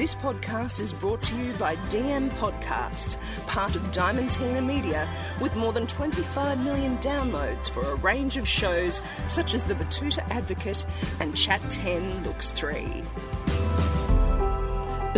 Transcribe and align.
This 0.00 0.14
podcast 0.14 0.80
is 0.80 0.94
brought 0.94 1.22
to 1.24 1.36
you 1.36 1.52
by 1.58 1.76
DM 1.90 2.30
Podcasts, 2.36 3.18
part 3.46 3.74
of 3.76 3.82
Diamantina 3.92 4.64
Media, 4.64 5.06
with 5.42 5.54
more 5.56 5.74
than 5.74 5.86
25 5.86 6.64
million 6.64 6.96
downloads 7.00 7.68
for 7.68 7.82
a 7.82 7.96
range 7.96 8.38
of 8.38 8.48
shows 8.48 9.02
such 9.28 9.52
as 9.52 9.66
The 9.66 9.74
Betoota 9.74 10.26
Advocate 10.30 10.86
and 11.20 11.36
Chat 11.36 11.60
10 11.68 12.24
Looks 12.24 12.50
3. 12.50 13.02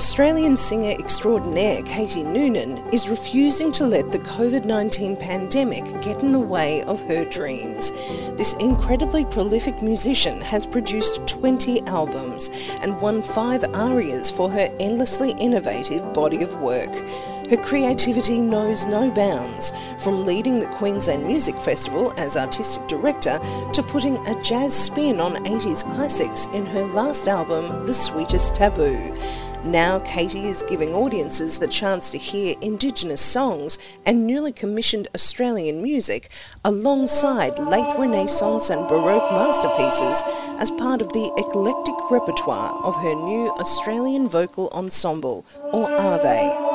Australian 0.02 0.56
singer 0.56 0.97
extraordinaire 0.98 1.80
Katie 1.83 2.24
Noonan 2.24 2.77
is 2.92 3.09
refusing 3.09 3.70
to 3.70 3.87
let 3.87 4.11
the 4.11 4.19
COVID 4.19 4.65
19 4.65 5.16
pandemic 5.16 5.84
get 6.02 6.25
in 6.25 6.33
the 6.33 6.41
way 6.41 6.83
of 6.83 7.01
her 7.02 7.25
dreams. 7.25 7.92
This 8.37 8.55
incredibly 8.55 9.25
prolific 9.25 9.80
musician 9.80 10.41
has 10.41 10.66
produced 10.66 11.25
20 11.28 11.83
albums 11.83 12.51
and 12.83 13.01
won 13.01 13.23
five 13.23 13.62
ARIAs 13.62 14.28
for 14.28 14.51
her 14.51 14.69
endlessly 14.80 15.37
innovative 15.38 16.12
body 16.12 16.42
of 16.42 16.61
work. 16.61 16.92
Her 17.48 17.56
creativity 17.56 18.41
knows 18.41 18.87
no 18.87 19.09
bounds, 19.09 19.73
from 19.98 20.25
leading 20.25 20.59
the 20.59 20.66
Queensland 20.66 21.25
Music 21.28 21.61
Festival 21.61 22.12
as 22.16 22.37
artistic 22.37 22.89
director 22.89 23.39
to 23.72 23.83
putting 23.84 24.16
a 24.27 24.42
jazz 24.42 24.75
spin 24.75 25.20
on 25.20 25.44
80s 25.44 25.84
classics 25.94 26.47
in 26.47 26.66
her 26.66 26.87
last 26.87 27.28
album, 27.28 27.87
The 27.87 27.94
Sweetest 27.94 28.56
Taboo. 28.56 29.16
Now, 29.64 30.00
Katie 30.00 30.46
is 30.46 30.64
giving 30.64 30.92
audiences 30.92 31.60
the 31.60 31.68
chance 31.68 32.10
to 32.10 32.18
hear 32.18 32.56
Indigenous 32.60 33.20
songs 33.20 33.78
and 34.04 34.27
newly 34.27 34.50
commissioned 34.50 35.06
Australian 35.14 35.84
music 35.84 36.30
alongside 36.64 37.56
late 37.60 37.96
Renaissance 37.96 38.70
and 38.70 38.88
Baroque 38.88 39.30
masterpieces 39.30 40.24
as 40.58 40.72
part 40.72 41.00
of 41.00 41.12
the 41.12 41.32
eclectic 41.38 41.94
repertoire 42.10 42.72
of 42.84 42.96
her 42.96 43.14
new 43.14 43.50
Australian 43.60 44.28
Vocal 44.28 44.69
Ensemble, 44.70 45.46
or 45.72 45.88
AVE. 45.92 46.72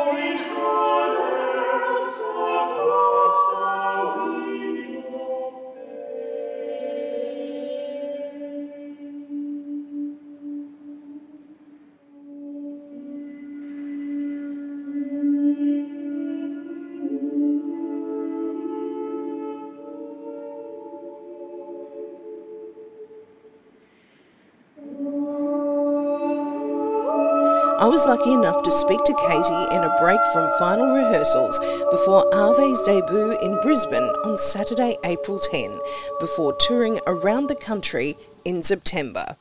I 27.80 27.86
was 27.86 28.08
lucky 28.08 28.34
enough 28.34 28.64
to 28.64 28.72
speak 28.72 29.04
to 29.04 29.14
Katie 29.14 29.76
in 29.76 29.84
a 29.84 29.96
break 30.00 30.20
from 30.34 30.50
final 30.58 30.96
rehearsals 30.96 31.60
before 31.92 32.26
Ave's 32.34 32.82
debut 32.82 33.38
in 33.40 33.62
Brisbane 33.62 34.10
on 34.26 34.36
Saturday, 34.36 34.98
April 35.04 35.38
10, 35.38 35.80
before 36.20 36.54
touring 36.54 37.00
around 37.06 37.50
the 37.50 37.56
country 37.56 38.18
in 38.46 38.64
September. 38.64 39.38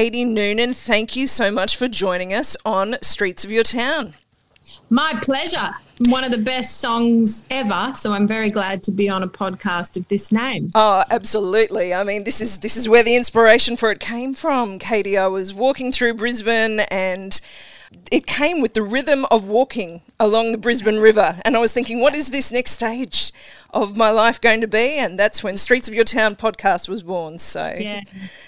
Katie 0.00 0.24
Noonan, 0.24 0.72
thank 0.72 1.14
you 1.14 1.26
so 1.26 1.50
much 1.50 1.76
for 1.76 1.86
joining 1.86 2.32
us 2.32 2.56
on 2.64 2.96
Streets 3.02 3.44
of 3.44 3.50
Your 3.50 3.62
Town. 3.62 4.14
My 4.88 5.12
pleasure. 5.20 5.74
One 6.08 6.24
of 6.24 6.30
the 6.30 6.38
best 6.38 6.78
songs 6.78 7.46
ever, 7.50 7.92
so 7.94 8.14
I'm 8.14 8.26
very 8.26 8.48
glad 8.48 8.82
to 8.84 8.92
be 8.92 9.10
on 9.10 9.22
a 9.22 9.28
podcast 9.28 9.98
of 9.98 10.08
this 10.08 10.32
name. 10.32 10.70
Oh, 10.74 11.04
absolutely. 11.10 11.92
I 11.92 12.02
mean, 12.04 12.24
this 12.24 12.40
is 12.40 12.56
this 12.60 12.78
is 12.78 12.88
where 12.88 13.02
the 13.02 13.14
inspiration 13.14 13.76
for 13.76 13.90
it 13.90 14.00
came 14.00 14.32
from, 14.32 14.78
Katie. 14.78 15.18
I 15.18 15.26
was 15.26 15.52
walking 15.52 15.92
through 15.92 16.14
Brisbane 16.14 16.80
and 16.80 17.38
it 18.10 18.26
came 18.26 18.60
with 18.60 18.74
the 18.74 18.82
rhythm 18.82 19.24
of 19.30 19.44
walking 19.44 20.00
along 20.18 20.52
the 20.52 20.58
Brisbane 20.58 20.98
River. 20.98 21.36
And 21.44 21.56
I 21.56 21.60
was 21.60 21.72
thinking, 21.72 22.00
what 22.00 22.16
is 22.16 22.30
this 22.30 22.50
next 22.50 22.72
stage 22.72 23.32
of 23.72 23.96
my 23.96 24.10
life 24.10 24.40
going 24.40 24.60
to 24.60 24.66
be? 24.66 24.98
And 24.98 25.18
that's 25.18 25.42
when 25.42 25.56
Streets 25.56 25.88
of 25.88 25.94
Your 25.94 26.04
Town 26.04 26.34
podcast 26.34 26.88
was 26.88 27.02
born. 27.02 27.38
So 27.38 27.72
yeah. 27.78 28.00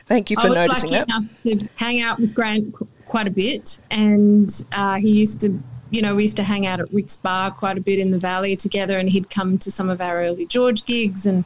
thank 0.06 0.31
you 0.31 0.36
for 0.36 0.48
I 0.48 0.66
noticing 0.66 0.91
lucky 0.91 1.04
that. 1.04 1.08
Enough 1.08 1.42
to 1.42 1.69
hang 1.76 2.00
out 2.00 2.19
with 2.19 2.34
Grant 2.34 2.75
quite 3.06 3.28
a 3.28 3.31
bit. 3.31 3.78
And 3.91 4.64
uh, 4.72 4.97
he 4.97 5.10
used 5.10 5.41
to, 5.42 5.60
you 5.91 6.02
know, 6.02 6.16
we 6.16 6.22
used 6.22 6.36
to 6.36 6.44
hang 6.44 6.66
out 6.66 6.81
at 6.81 6.92
Rick's 6.92 7.16
Bar 7.16 7.52
quite 7.52 7.78
a 7.78 7.81
bit 7.81 8.00
in 8.00 8.10
the 8.10 8.19
Valley 8.19 8.56
together. 8.56 8.98
And 8.98 9.08
he'd 9.08 9.31
come 9.31 9.58
to 9.58 9.70
some 9.70 9.91
of 9.91 10.00
our 10.00 10.16
early 10.16 10.47
George 10.47 10.84
gigs. 10.86 11.26
And 11.26 11.44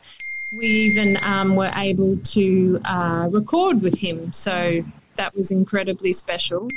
we 0.53 0.67
even 0.67 1.19
um, 1.21 1.55
were 1.55 1.73
able 1.75 2.17
to 2.17 2.81
uh, 2.87 3.29
record 3.31 3.83
with 3.83 3.99
him. 3.99 4.33
So 4.33 4.83
that 5.17 5.35
was 5.35 5.51
incredibly 5.51 6.15
special 6.15 6.71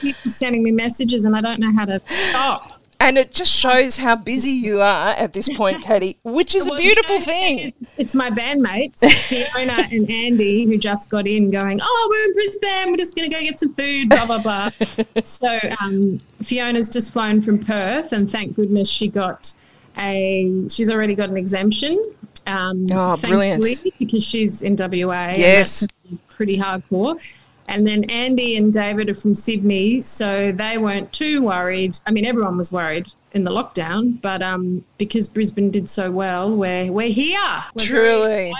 keep 0.00 0.16
sending 0.16 0.62
me 0.62 0.70
messages 0.70 1.24
and 1.24 1.36
I 1.36 1.40
don't 1.40 1.60
know 1.60 1.72
how 1.72 1.84
to 1.84 2.00
stop. 2.06 2.72
And 2.98 3.18
it 3.18 3.30
just 3.30 3.54
shows 3.54 3.96
how 3.96 4.16
busy 4.16 4.50
you 4.50 4.80
are 4.80 5.10
at 5.10 5.32
this 5.32 5.48
point, 5.50 5.82
Katie, 5.84 6.18
which 6.24 6.54
is 6.54 6.68
well, 6.68 6.78
a 6.78 6.82
beautiful 6.82 7.20
thing. 7.20 7.72
It's 7.98 8.14
my 8.14 8.30
bandmates, 8.30 9.04
Fiona 9.28 9.86
and 9.92 10.10
Andy, 10.10 10.64
who 10.64 10.78
just 10.78 11.10
got 11.10 11.26
in 11.26 11.50
going, 11.50 11.78
Oh, 11.82 12.06
we're 12.10 12.24
in 12.24 12.32
Brisbane. 12.32 12.90
We're 12.90 12.96
just 12.96 13.14
going 13.14 13.30
to 13.30 13.36
go 13.36 13.42
get 13.42 13.60
some 13.60 13.74
food, 13.74 14.08
blah, 14.08 14.26
blah, 14.26 14.42
blah. 14.42 14.70
so 15.22 15.58
um, 15.82 16.18
Fiona's 16.42 16.88
just 16.88 17.12
flown 17.12 17.42
from 17.42 17.58
Perth, 17.58 18.12
and 18.12 18.30
thank 18.30 18.56
goodness 18.56 18.88
she 18.88 19.08
got 19.08 19.52
a, 19.98 20.66
she's 20.68 20.90
already 20.90 21.14
got 21.14 21.28
an 21.28 21.36
exemption. 21.36 22.02
Um, 22.46 22.86
oh, 22.92 23.16
brilliant. 23.18 23.64
Because 23.98 24.24
she's 24.24 24.62
in 24.62 24.76
WA. 24.76 25.34
Yes. 25.36 25.86
pretty 26.28 26.56
hardcore. 26.56 27.20
And 27.68 27.86
then 27.86 28.04
Andy 28.04 28.56
and 28.56 28.72
David 28.72 29.10
are 29.10 29.14
from 29.14 29.34
Sydney, 29.34 30.00
so 30.00 30.52
they 30.52 30.78
weren't 30.78 31.12
too 31.12 31.42
worried. 31.42 31.98
I 32.06 32.10
mean, 32.10 32.24
everyone 32.24 32.56
was 32.56 32.70
worried 32.70 33.08
in 33.32 33.44
the 33.44 33.50
lockdown, 33.50 34.20
but 34.22 34.42
um, 34.42 34.84
because 34.98 35.28
Brisbane 35.28 35.70
did 35.70 35.90
so 35.90 36.10
well, 36.10 36.56
we're 36.56 36.90
we're 36.90 37.10
here. 37.10 37.38
We're 37.74 37.84
Truly. 37.84 38.54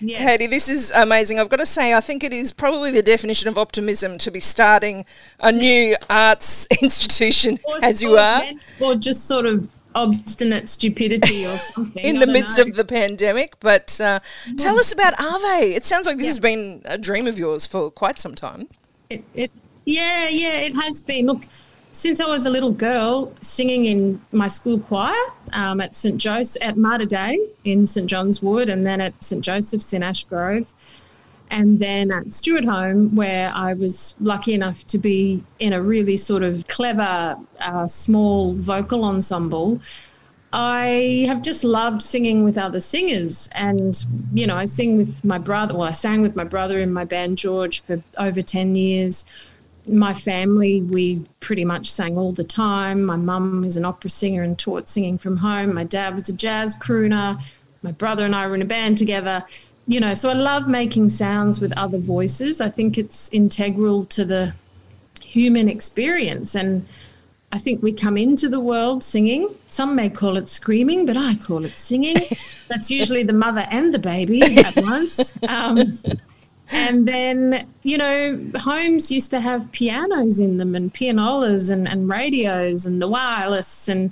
Yes. 0.00 0.22
Katie, 0.22 0.46
this 0.46 0.68
is 0.68 0.90
amazing. 0.90 1.38
I've 1.38 1.48
got 1.48 1.60
to 1.60 1.66
say, 1.66 1.94
I 1.94 2.00
think 2.00 2.24
it 2.24 2.32
is 2.32 2.52
probably 2.52 2.90
the 2.90 3.02
definition 3.02 3.48
of 3.48 3.56
optimism 3.56 4.18
to 4.18 4.30
be 4.30 4.40
starting 4.40 5.06
a 5.40 5.52
new 5.52 5.96
arts 6.10 6.66
institution 6.82 7.58
or, 7.64 7.78
as 7.82 8.02
you 8.02 8.16
are. 8.16 8.42
Or 8.80 8.94
just 8.94 9.26
sort 9.26 9.46
of 9.46 9.73
obstinate 9.94 10.68
stupidity 10.68 11.46
or 11.46 11.56
something. 11.58 12.04
in 12.04 12.18
the 12.18 12.26
midst 12.26 12.58
know. 12.58 12.64
of 12.64 12.74
the 12.74 12.84
pandemic. 12.84 13.58
But 13.60 14.00
uh, 14.00 14.20
yeah. 14.46 14.54
tell 14.56 14.78
us 14.78 14.92
about 14.92 15.14
Ave. 15.18 15.72
It 15.72 15.84
sounds 15.84 16.06
like 16.06 16.16
this 16.16 16.26
yeah. 16.26 16.30
has 16.30 16.38
been 16.38 16.82
a 16.84 16.98
dream 16.98 17.26
of 17.26 17.38
yours 17.38 17.66
for 17.66 17.90
quite 17.90 18.18
some 18.18 18.34
time. 18.34 18.68
It, 19.10 19.24
it, 19.34 19.50
yeah, 19.84 20.28
yeah, 20.28 20.56
it 20.56 20.74
has 20.74 21.00
been. 21.00 21.26
Look, 21.26 21.44
since 21.92 22.20
I 22.20 22.26
was 22.26 22.46
a 22.46 22.50
little 22.50 22.72
girl, 22.72 23.32
singing 23.40 23.86
in 23.86 24.20
my 24.32 24.48
school 24.48 24.80
choir 24.80 25.14
um, 25.52 25.80
at 25.80 25.94
St. 25.94 26.16
Joseph, 26.16 26.62
at 26.62 26.76
Mater 26.76 27.06
Dei 27.06 27.38
in 27.64 27.86
St. 27.86 28.08
John's 28.08 28.42
Wood, 28.42 28.68
and 28.68 28.84
then 28.84 29.00
at 29.00 29.14
St. 29.22 29.42
Joseph's 29.42 29.92
in 29.92 30.02
Ashgrove, 30.02 30.72
and 31.50 31.78
then 31.78 32.10
at 32.10 32.26
Stuartholme, 32.26 33.12
where 33.14 33.52
I 33.54 33.74
was 33.74 34.16
lucky 34.20 34.54
enough 34.54 34.86
to 34.88 34.98
be 34.98 35.42
in 35.58 35.72
a 35.72 35.82
really 35.82 36.16
sort 36.16 36.42
of 36.42 36.66
clever, 36.68 37.36
uh, 37.60 37.86
small 37.86 38.54
vocal 38.54 39.04
ensemble. 39.04 39.80
I 40.52 41.24
have 41.26 41.42
just 41.42 41.64
loved 41.64 42.00
singing 42.00 42.44
with 42.44 42.56
other 42.56 42.80
singers. 42.80 43.48
And, 43.52 44.04
you 44.32 44.46
know, 44.46 44.56
I 44.56 44.66
sing 44.66 44.96
with 44.96 45.24
my 45.24 45.38
brother. 45.38 45.74
Well, 45.74 45.88
I 45.88 45.92
sang 45.92 46.22
with 46.22 46.36
my 46.36 46.44
brother 46.44 46.78
in 46.78 46.92
my 46.92 47.04
band, 47.04 47.38
George, 47.38 47.82
for 47.82 48.02
over 48.16 48.40
10 48.40 48.74
years 48.76 49.24
my 49.86 50.14
family, 50.14 50.82
we 50.82 51.24
pretty 51.40 51.64
much 51.64 51.90
sang 51.90 52.16
all 52.16 52.32
the 52.32 52.44
time. 52.44 53.04
My 53.04 53.16
mum 53.16 53.64
is 53.64 53.76
an 53.76 53.84
opera 53.84 54.10
singer 54.10 54.42
and 54.42 54.58
taught 54.58 54.88
singing 54.88 55.18
from 55.18 55.36
home. 55.36 55.74
My 55.74 55.84
dad 55.84 56.14
was 56.14 56.28
a 56.28 56.32
jazz 56.32 56.74
crooner. 56.76 57.40
My 57.82 57.92
brother 57.92 58.24
and 58.24 58.34
I 58.34 58.46
were 58.46 58.54
in 58.54 58.62
a 58.62 58.66
band 58.66 58.96
together. 58.96 59.44
You 59.86 60.00
know, 60.00 60.14
so 60.14 60.30
I 60.30 60.32
love 60.32 60.66
making 60.66 61.10
sounds 61.10 61.60
with 61.60 61.72
other 61.76 61.98
voices. 61.98 62.60
I 62.60 62.70
think 62.70 62.96
it's 62.96 63.28
integral 63.32 64.04
to 64.06 64.24
the 64.24 64.54
human 65.20 65.68
experience. 65.68 66.54
And 66.54 66.86
I 67.52 67.58
think 67.58 67.82
we 67.82 67.92
come 67.92 68.16
into 68.16 68.48
the 68.48 68.60
world 68.60 69.04
singing. 69.04 69.48
Some 69.68 69.94
may 69.94 70.08
call 70.08 70.36
it 70.36 70.48
screaming, 70.48 71.06
but 71.06 71.16
I 71.16 71.34
call 71.36 71.64
it 71.64 71.70
singing. 71.70 72.16
That's 72.68 72.90
usually 72.90 73.24
the 73.24 73.32
mother 73.32 73.66
and 73.70 73.92
the 73.92 73.98
baby 73.98 74.42
at 74.42 74.76
once. 74.76 75.34
Um, 75.48 75.92
and 76.70 77.06
then, 77.06 77.66
you 77.82 77.98
know, 77.98 78.42
homes 78.56 79.12
used 79.12 79.30
to 79.32 79.40
have 79.40 79.70
pianos 79.70 80.40
in 80.40 80.56
them 80.56 80.74
and 80.74 80.92
pianolas 80.92 81.68
and, 81.70 81.86
and 81.86 82.08
radios 82.10 82.86
and 82.86 83.00
the 83.00 83.08
wireless 83.08 83.88
and 83.88 84.10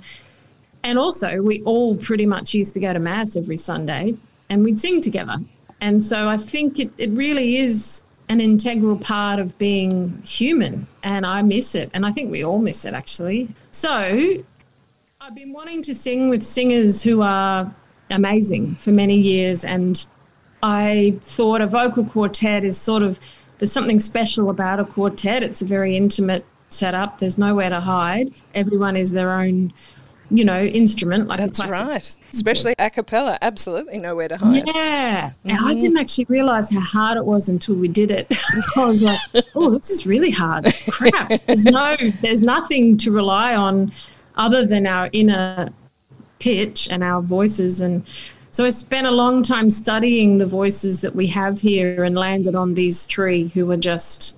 and 0.85 0.99
also 0.99 1.41
we 1.41 1.61
all 1.63 1.95
pretty 1.95 2.25
much 2.25 2.53
used 2.53 2.73
to 2.73 2.79
go 2.79 2.91
to 2.91 2.99
mass 2.99 3.35
every 3.37 3.57
Sunday 3.57 4.13
and 4.49 4.63
we'd 4.63 4.77
sing 4.77 5.01
together. 5.01 5.37
And 5.83 6.01
so 6.01 6.29
I 6.29 6.37
think 6.37 6.79
it, 6.79 6.91
it 6.97 7.09
really 7.09 7.57
is 7.57 8.03
an 8.29 8.39
integral 8.39 8.97
part 8.97 9.37
of 9.37 9.55
being 9.57 10.21
human 10.25 10.87
and 11.03 11.25
I 11.25 11.41
miss 11.41 11.75
it. 11.75 11.91
And 11.93 12.05
I 12.05 12.11
think 12.13 12.31
we 12.31 12.41
all 12.41 12.59
miss 12.59 12.85
it 12.85 12.93
actually. 12.93 13.49
So 13.71 14.37
I've 15.19 15.35
been 15.35 15.51
wanting 15.51 15.81
to 15.83 15.93
sing 15.93 16.29
with 16.29 16.41
singers 16.41 17.03
who 17.03 17.21
are 17.21 17.69
amazing 18.11 18.75
for 18.75 18.91
many 18.91 19.17
years 19.17 19.65
and 19.65 20.05
I 20.63 21.17
thought 21.19 21.59
a 21.59 21.67
vocal 21.67 22.05
quartet 22.05 22.63
is 22.63 22.79
sort 22.79 23.03
of 23.03 23.19
there's 23.57 23.73
something 23.73 23.99
special 23.99 24.49
about 24.49 24.79
a 24.79 24.85
quartet. 24.85 25.43
It's 25.43 25.61
a 25.61 25.65
very 25.65 25.97
intimate 25.97 26.45
setup. 26.69 27.19
There's 27.19 27.37
nowhere 27.37 27.69
to 27.69 27.81
hide. 27.81 28.33
Everyone 28.55 28.95
is 28.95 29.11
their 29.11 29.31
own, 29.31 29.73
you 30.33 30.43
know, 30.43 30.63
instrument. 30.63 31.27
Like 31.27 31.37
That's 31.37 31.63
right. 31.65 32.15
Especially 32.33 32.73
a 32.79 32.89
cappella. 32.89 33.37
Absolutely 33.41 33.99
nowhere 33.99 34.27
to 34.27 34.37
hide. 34.37 34.63
Yeah. 34.65 35.31
Mm-hmm. 35.45 35.65
I 35.65 35.75
didn't 35.75 35.97
actually 35.97 36.25
realize 36.25 36.71
how 36.71 36.79
hard 36.79 37.17
it 37.17 37.25
was 37.25 37.49
until 37.49 37.75
we 37.75 37.87
did 37.87 38.09
it. 38.09 38.33
I 38.75 38.85
was 38.87 39.03
like, 39.03 39.19
oh, 39.55 39.77
this 39.77 39.91
is 39.91 40.07
really 40.07 40.31
hard. 40.31 40.65
Crap. 40.89 41.29
There's 41.45 41.65
no, 41.65 41.95
there's 42.21 42.41
nothing 42.41 42.97
to 42.97 43.11
rely 43.11 43.55
on 43.55 43.91
other 44.35 44.65
than 44.65 44.87
our 44.87 45.09
inner 45.13 45.69
pitch 46.39 46.89
and 46.89 47.03
our 47.03 47.21
voices 47.21 47.79
and 47.79 48.05
so 48.49 48.65
I 48.65 48.69
spent 48.69 49.07
a 49.07 49.11
long 49.11 49.41
time 49.41 49.71
studying 49.71 50.37
the 50.37 50.45
voices 50.45 51.01
that 51.01 51.15
we 51.15 51.25
have 51.27 51.59
here 51.59 52.03
and 52.03 52.15
landed 52.15 52.53
on 52.53 52.75
these 52.75 53.05
three 53.05 53.47
who 53.47 53.71
are 53.71 53.77
just 53.77 54.35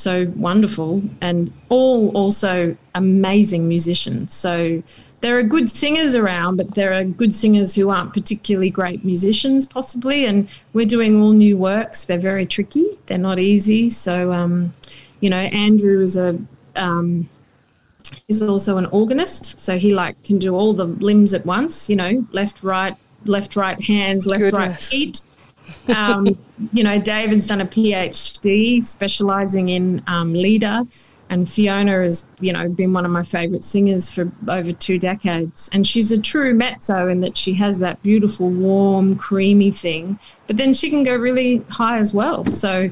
so 0.00 0.32
wonderful 0.36 1.02
and 1.20 1.52
all 1.68 2.10
also 2.16 2.76
amazing 2.94 3.68
musicians. 3.68 4.34
So 4.34 4.82
there 5.20 5.36
are 5.38 5.42
good 5.42 5.68
singers 5.68 6.14
around, 6.14 6.56
but 6.56 6.74
there 6.74 6.92
are 6.92 7.04
good 7.04 7.34
singers 7.34 7.74
who 7.74 7.90
aren't 7.90 8.14
particularly 8.14 8.70
great 8.70 9.04
musicians, 9.04 9.66
possibly. 9.66 10.24
And 10.24 10.48
we're 10.72 10.86
doing 10.86 11.20
all 11.20 11.32
new 11.32 11.58
works. 11.58 12.06
They're 12.06 12.18
very 12.18 12.46
tricky. 12.46 12.98
They're 13.06 13.18
not 13.18 13.38
easy. 13.38 13.90
So, 13.90 14.32
um, 14.32 14.72
you 15.20 15.28
know, 15.28 15.36
Andrew 15.36 16.00
is 16.00 16.16
a 16.16 16.38
um, 16.76 17.28
he's 18.26 18.42
also 18.42 18.76
an 18.76 18.86
organist, 18.86 19.60
so 19.60 19.78
he 19.78 19.94
like 19.94 20.22
can 20.24 20.38
do 20.38 20.54
all 20.54 20.72
the 20.72 20.86
limbs 20.86 21.34
at 21.34 21.44
once. 21.44 21.90
You 21.90 21.96
know, 21.96 22.26
left, 22.32 22.62
right, 22.62 22.96
left, 23.24 23.56
right 23.56 23.82
hands, 23.82 24.26
left, 24.26 24.40
Goodness. 24.40 24.68
right 24.68 24.80
feet. 24.80 25.22
Um, 25.94 26.26
you 26.72 26.82
know, 26.82 26.98
David's 26.98 27.46
done 27.46 27.60
a 27.60 27.66
PhD 27.66 28.84
specializing 28.84 29.68
in 29.70 30.02
um, 30.06 30.32
lieder, 30.32 30.82
and 31.30 31.48
Fiona 31.48 32.02
has, 32.02 32.24
you 32.40 32.52
know, 32.52 32.68
been 32.68 32.92
one 32.92 33.04
of 33.04 33.12
my 33.12 33.22
favorite 33.22 33.62
singers 33.62 34.12
for 34.12 34.30
over 34.48 34.72
two 34.72 34.98
decades. 34.98 35.70
And 35.72 35.86
she's 35.86 36.10
a 36.10 36.20
true 36.20 36.54
mezzo 36.54 37.08
in 37.08 37.20
that 37.20 37.36
she 37.36 37.54
has 37.54 37.78
that 37.78 38.02
beautiful, 38.02 38.50
warm, 38.50 39.14
creamy 39.16 39.70
thing, 39.70 40.18
but 40.48 40.56
then 40.56 40.74
she 40.74 40.90
can 40.90 41.04
go 41.04 41.14
really 41.14 41.64
high 41.70 41.98
as 41.98 42.12
well. 42.12 42.44
So, 42.44 42.90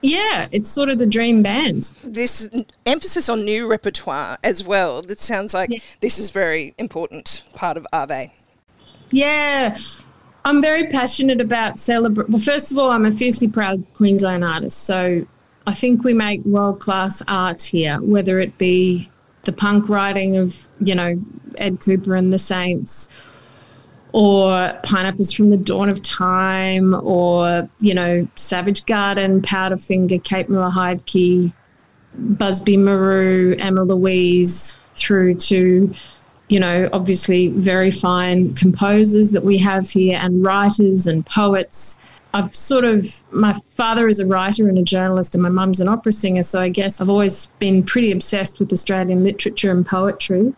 yeah, 0.00 0.46
it's 0.52 0.68
sort 0.68 0.90
of 0.90 0.98
the 0.98 1.06
dream 1.06 1.42
band. 1.42 1.90
This 2.04 2.48
emphasis 2.86 3.28
on 3.28 3.44
new 3.44 3.66
repertoire 3.66 4.38
as 4.44 4.62
well. 4.62 5.00
It 5.00 5.18
sounds 5.18 5.52
like 5.52 5.70
yeah. 5.72 5.80
this 6.00 6.20
is 6.20 6.30
very 6.30 6.72
important 6.78 7.42
part 7.54 7.76
of 7.76 7.84
Ave. 7.92 8.32
Yeah. 9.10 9.76
I'm 10.46 10.62
very 10.62 10.86
passionate 10.86 11.40
about 11.40 11.80
celebrate. 11.80 12.28
Well, 12.30 12.38
first 12.38 12.70
of 12.70 12.78
all, 12.78 12.92
I'm 12.92 13.04
a 13.04 13.10
fiercely 13.10 13.48
proud 13.48 13.84
Queensland 13.94 14.44
artist. 14.44 14.84
So 14.84 15.26
I 15.66 15.74
think 15.74 16.04
we 16.04 16.14
make 16.14 16.44
world 16.44 16.78
class 16.78 17.20
art 17.26 17.64
here, 17.64 18.00
whether 18.00 18.38
it 18.38 18.56
be 18.56 19.10
the 19.42 19.52
punk 19.52 19.88
writing 19.88 20.36
of, 20.36 20.68
you 20.78 20.94
know, 20.94 21.20
Ed 21.58 21.80
Kuepper 21.80 22.16
and 22.16 22.32
the 22.32 22.38
Saints, 22.38 23.08
or 24.12 24.72
Pineapples 24.84 25.32
from 25.32 25.50
the 25.50 25.56
Dawn 25.56 25.90
of 25.90 26.00
Time, 26.02 26.94
or, 26.94 27.68
you 27.80 27.92
know, 27.92 28.28
Savage 28.36 28.86
Garden, 28.86 29.42
Powderfinger, 29.42 30.22
Kate 30.22 30.48
Miller 30.48 30.70
Heidke, 30.70 31.52
Busby 32.14 32.76
Marou, 32.76 33.56
Emma 33.58 33.82
Louise, 33.82 34.76
through 34.94 35.34
to 35.34 35.92
you 36.48 36.60
know, 36.60 36.88
obviously 36.92 37.48
very 37.48 37.90
fine 37.90 38.54
composers 38.54 39.32
that 39.32 39.44
we 39.44 39.58
have 39.58 39.88
here 39.88 40.18
and 40.20 40.44
writers 40.44 41.06
and 41.06 41.26
poets. 41.26 41.98
I've 42.34 42.54
sort 42.54 42.84
of, 42.84 43.22
my 43.32 43.54
father 43.74 44.08
is 44.08 44.20
a 44.20 44.26
writer 44.26 44.68
and 44.68 44.78
a 44.78 44.82
journalist, 44.82 45.34
and 45.34 45.42
my 45.42 45.48
mum's 45.48 45.80
an 45.80 45.88
opera 45.88 46.12
singer. 46.12 46.42
So 46.42 46.60
I 46.60 46.68
guess 46.68 47.00
I've 47.00 47.08
always 47.08 47.46
been 47.58 47.82
pretty 47.82 48.12
obsessed 48.12 48.58
with 48.58 48.72
Australian 48.72 49.24
literature 49.24 49.70
and 49.70 49.84
poetry. 49.84 50.54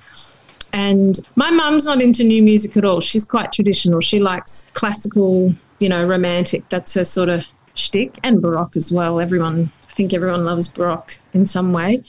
And 0.72 1.18
my 1.36 1.50
mum's 1.50 1.86
not 1.86 2.02
into 2.02 2.24
new 2.24 2.42
music 2.42 2.76
at 2.76 2.84
all. 2.84 3.00
She's 3.00 3.24
quite 3.24 3.52
traditional. 3.52 4.00
She 4.00 4.18
likes 4.18 4.66
classical, 4.74 5.54
you 5.80 5.88
know, 5.88 6.04
romantic. 6.04 6.68
That's 6.68 6.92
her 6.94 7.04
sort 7.04 7.30
of 7.30 7.46
shtick, 7.74 8.18
and 8.24 8.42
Baroque 8.42 8.76
as 8.76 8.92
well. 8.92 9.20
Everyone, 9.20 9.70
I 9.88 9.92
think 9.92 10.12
everyone 10.12 10.44
loves 10.44 10.68
Baroque 10.68 11.16
in 11.32 11.46
some 11.46 11.72
way 11.72 12.02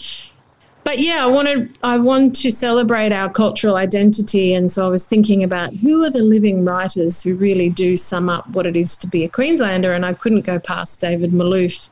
but 0.83 0.99
yeah, 0.99 1.23
I 1.23 1.27
wanted 1.27 1.77
I 1.83 1.97
want 1.97 2.35
to 2.37 2.51
celebrate 2.51 3.11
our 3.11 3.29
cultural 3.29 3.75
identity, 3.75 4.53
and 4.53 4.71
so 4.71 4.85
I 4.85 4.89
was 4.89 5.05
thinking 5.05 5.43
about 5.43 5.73
who 5.73 6.03
are 6.03 6.09
the 6.09 6.23
living 6.23 6.65
writers 6.65 7.21
who 7.21 7.35
really 7.35 7.69
do 7.69 7.95
sum 7.95 8.29
up 8.29 8.49
what 8.49 8.65
it 8.65 8.75
is 8.75 8.95
to 8.97 9.07
be 9.07 9.23
a 9.23 9.29
Queenslander, 9.29 9.93
and 9.93 10.05
I 10.05 10.13
couldn't 10.13 10.41
go 10.41 10.59
past 10.59 11.01
David 11.01 11.31
Malouf, 11.31 11.89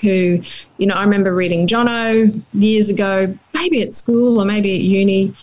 who, 0.00 0.40
you 0.78 0.86
know, 0.86 0.94
I 0.94 1.02
remember 1.02 1.34
reading 1.34 1.66
Johnno 1.66 2.42
years 2.54 2.88
ago, 2.88 3.36
maybe 3.52 3.82
at 3.82 3.94
school 3.94 4.40
or 4.40 4.44
maybe 4.44 4.74
at 4.74 4.82
uni, 4.82 5.34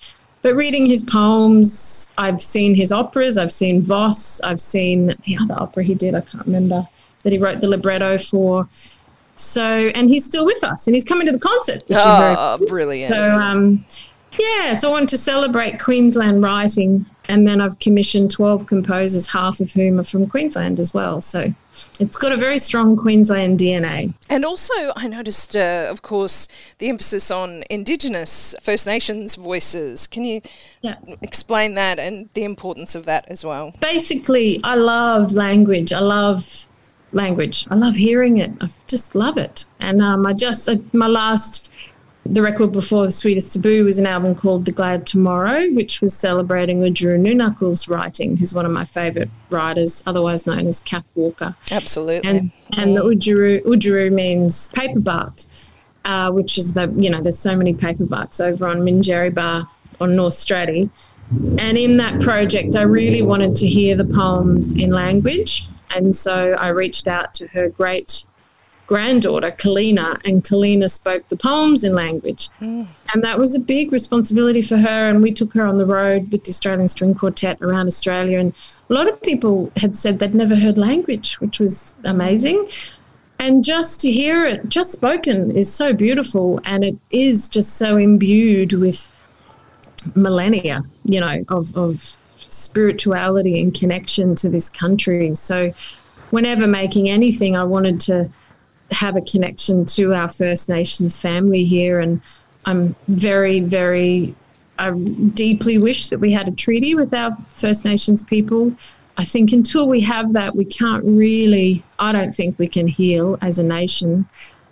but 0.42 0.56
reading 0.56 0.86
his 0.86 1.04
poems, 1.04 2.14
I've 2.18 2.42
seen 2.42 2.74
his 2.74 2.92
operas, 2.92 3.38
I've 3.38 3.54
seen 3.54 3.82
Voss, 3.82 4.42
I've 4.42 4.62
seen 4.62 5.16
the 5.26 5.38
other 5.40 5.56
opera 5.62 5.84
he 5.84 5.94
did, 5.94 6.16
I 6.16 6.22
can't 6.22 6.46
remember 6.46 6.88
that 7.24 7.34
he 7.34 7.40
wrote 7.40 7.62
the 7.62 7.68
libretto 7.68 8.18
for. 8.18 8.68
So, 9.38 9.92
and 9.94 10.10
he's 10.10 10.26
still 10.26 10.46
with 10.46 10.64
us 10.64 10.88
and 10.88 10.96
he's 10.96 11.06
coming 11.06 11.28
to 11.28 11.32
the 11.32 11.40
concert, 11.40 11.84
which 11.88 12.00
oh, 12.02 12.14
is 12.14 12.20
very 12.20 12.36
oh, 12.38 12.56
cool. 12.58 12.68
brilliant. 12.68 13.14
So, 13.14 13.24
um, 13.24 13.86
yeah, 14.38 14.74
so 14.74 14.90
I 14.90 14.92
wanted 14.92 15.10
to 15.10 15.18
celebrate 15.18 15.80
Queensland 15.80 16.44
writing, 16.44 17.06
and 17.28 17.48
then 17.48 17.60
I've 17.60 17.80
commissioned 17.80 18.32
12 18.32 18.68
composers, 18.68 19.28
half 19.28 19.60
of 19.60 19.72
whom 19.72 20.00
are 20.00 20.04
from 20.04 20.28
Queensland 20.28 20.80
as 20.80 20.94
well. 20.94 21.22
So 21.22 21.54
it's 22.00 22.18
got 22.18 22.32
a 22.32 22.38
very 22.38 22.60
strong 22.60 22.96
Queensland 22.96 23.60
DNA. 23.60 24.14
And 24.30 24.46
also, 24.46 24.74
I 24.96 25.08
noticed, 25.08 25.56
uh, 25.56 25.88
of 25.90 26.02
course, 26.02 26.48
the 26.78 26.90
emphasis 26.90 27.32
on 27.32 27.64
Indigenous 27.70 28.56
First 28.62 28.86
Nations 28.86 29.36
voices. 29.36 30.08
Can 30.08 30.24
you 30.24 30.42
yeah. 30.82 30.96
explain 31.22 31.76
that 31.76 32.00
and 32.00 32.30
the 32.34 32.44
importance 32.44 32.96
of 32.96 33.06
that 33.06 33.30
as 33.30 33.44
well? 33.44 33.74
Basically, 33.82 34.62
I 34.64 34.76
love 34.76 35.34
language. 35.34 35.94
I 35.94 36.00
love 36.00 36.66
language. 37.12 37.66
I 37.70 37.76
love 37.76 37.96
hearing 37.96 38.38
it. 38.38 38.52
I 38.62 38.68
just 38.88 39.16
love 39.16 39.38
it. 39.38 39.66
And 39.80 40.02
um, 40.02 40.26
I 40.26 40.34
just, 40.34 40.68
uh, 40.68 40.76
my 40.94 41.08
last, 41.08 41.72
the 42.26 42.42
record 42.42 42.74
before 42.74 43.06
The 43.06 43.12
Sweetest 43.12 43.54
Taboo 43.54 43.86
was 43.86 43.98
an 44.00 44.06
album 44.06 44.36
called 44.36 44.66
The 44.66 44.74
Glad 44.74 45.08
Tomorrow, 45.08 45.72
which 45.72 46.02
was 46.02 46.14
celebrating 46.14 46.82
Oodgeroo 46.82 47.20
Noonuckal's 47.20 47.88
writing, 47.88 48.36
who's 48.36 48.54
one 48.54 48.66
of 48.66 48.72
my 48.72 48.84
favourite 48.84 49.30
writers, 49.50 50.04
otherwise 50.06 50.46
known 50.46 50.68
as 50.68 50.82
Kath 50.82 51.08
Walker. 51.16 51.56
Absolutely. 51.72 52.30
And, 52.30 52.52
and 52.76 52.98
the 52.98 53.02
Oodgeroo, 53.02 53.64
Oodgeroo 53.64 54.12
means 54.12 54.68
paper 54.70 55.00
bark. 55.00 55.40
uh, 56.08 56.32
which 56.32 56.58
is 56.58 56.74
the 56.74 56.92
you 56.98 57.10
know 57.10 57.22
there's 57.22 57.38
so 57.38 57.56
many 57.56 57.74
paperbarks 57.74 58.44
over 58.44 58.68
on 58.68 58.80
Minjerribah 58.80 59.36
Bar 59.36 59.70
on 60.00 60.16
North 60.16 60.34
Straddie. 60.34 60.90
And 61.60 61.78
in 61.78 61.98
that 61.98 62.22
project, 62.22 62.78
I 62.78 62.84
really 62.84 63.22
wanted 63.22 63.56
to 63.58 63.68
hear 63.68 63.98
the 63.98 64.06
poems 64.06 64.76
in 64.76 64.92
language. 64.92 65.68
And 65.96 66.16
so 66.16 66.54
I 66.54 66.70
reached 66.70 67.08
out 67.08 67.34
to 67.36 67.48
her 67.48 67.70
great 67.70 68.24
granddaughter, 68.88 69.52
Kalina, 69.52 70.20
and 70.26 70.44
Kalina 70.44 70.90
spoke 70.90 71.28
the 71.28 71.36
poems 71.36 71.84
in 71.84 71.94
language. 71.94 72.50
Mm. 72.62 72.88
And 73.14 73.24
that 73.24 73.38
was 73.38 73.54
a 73.54 73.60
big 73.60 73.92
responsibility 73.92 74.62
for 74.62 74.78
her. 74.78 75.10
And 75.10 75.22
we 75.22 75.32
took 75.32 75.54
her 75.54 75.66
on 75.66 75.78
the 75.78 75.86
road 75.86 76.32
with 76.32 76.46
the 76.46 76.50
Australian 76.50 76.88
String 76.88 77.14
Quartet 77.14 77.62
around 77.62 77.88
Australia. 77.88 78.40
And 78.40 78.54
a 78.90 78.94
lot 78.94 79.08
of 79.10 79.22
people 79.22 79.72
had 79.76 79.96
said 79.96 80.20
they'd 80.20 80.34
never 80.34 80.56
heard 80.56 80.78
language, 80.78 81.40
which 81.42 81.60
was 81.60 81.96
amazing. 82.06 82.68
And 83.40 83.64
just 83.64 84.02
to 84.02 84.12
hear 84.12 84.46
it 84.46 84.68
just 84.70 84.94
spoken 84.94 85.52
is 85.52 85.72
so 85.72 85.94
beautiful. 85.94 86.60
And 86.64 86.84
it 86.84 86.98
is 87.12 87.50
just 87.50 87.76
so 87.76 87.98
imbued 87.98 88.74
with 88.74 89.12
millennia, 90.16 90.82
you 91.04 91.20
know, 91.20 91.44
of, 91.50 91.76
of 91.76 92.18
spirituality 92.50 93.62
and 93.62 93.74
connection 93.74 94.36
to 94.36 94.50
this 94.50 94.70
country. 94.70 95.34
So, 95.36 95.74
whenever 96.32 96.68
making 96.68 97.10
anything, 97.10 97.56
I 97.56 97.64
wanted 97.64 98.00
to 98.02 98.30
have 98.92 99.16
a 99.16 99.22
connection 99.22 99.86
to 99.86 100.14
our 100.14 100.30
First 100.30 100.70
Nations 100.70 101.20
family 101.20 101.64
here. 101.64 102.00
And 102.00 102.22
I'm 102.66 102.96
very, 103.08 103.60
very, 103.60 104.36
I 104.80 104.92
deeply 104.92 105.78
wish 105.78 106.08
that 106.08 106.20
we 106.20 106.32
had 106.32 106.48
a 106.48 106.52
treaty 106.52 106.96
with 106.96 107.14
our 107.14 107.36
First 107.50 107.86
Nations 107.86 108.24
people. 108.24 108.74
I 109.18 109.26
think 109.26 109.52
until 109.52 109.88
we 109.88 110.00
have 110.02 110.34
that, 110.34 110.56
we 110.56 110.66
can't 110.66 111.04
really, 111.04 111.84
I 111.98 112.12
don't 112.12 112.34
think 112.34 112.60
we 112.60 112.68
can 112.68 112.88
heal 112.88 113.38
as 113.42 113.58
a 113.60 113.64
nation. 113.64 114.28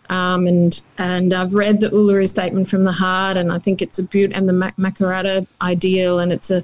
Um, 0.10 0.46
and 0.46 0.82
and 1.00 1.34
I've 1.34 1.55
read 1.55 1.79
the 1.79 1.89
Uluru 1.89 2.29
Statement 2.29 2.70
from 2.70 2.84
the 2.84 2.91
Heart, 2.91 3.38
and 3.38 3.51
I 3.51 3.58
think 3.58 3.82
it's 3.82 3.98
a 3.98 4.03
beaut 4.03 4.34
and 4.34 4.48
the 4.48 4.53
Makarrata 4.77 5.48
ideal, 5.62 6.20
and 6.20 6.32
it's 6.32 6.51
a 6.51 6.63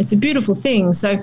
it's 0.00 0.12
a 0.12 0.16
beautiful 0.16 0.54
thing. 0.54 0.92
So 0.92 1.22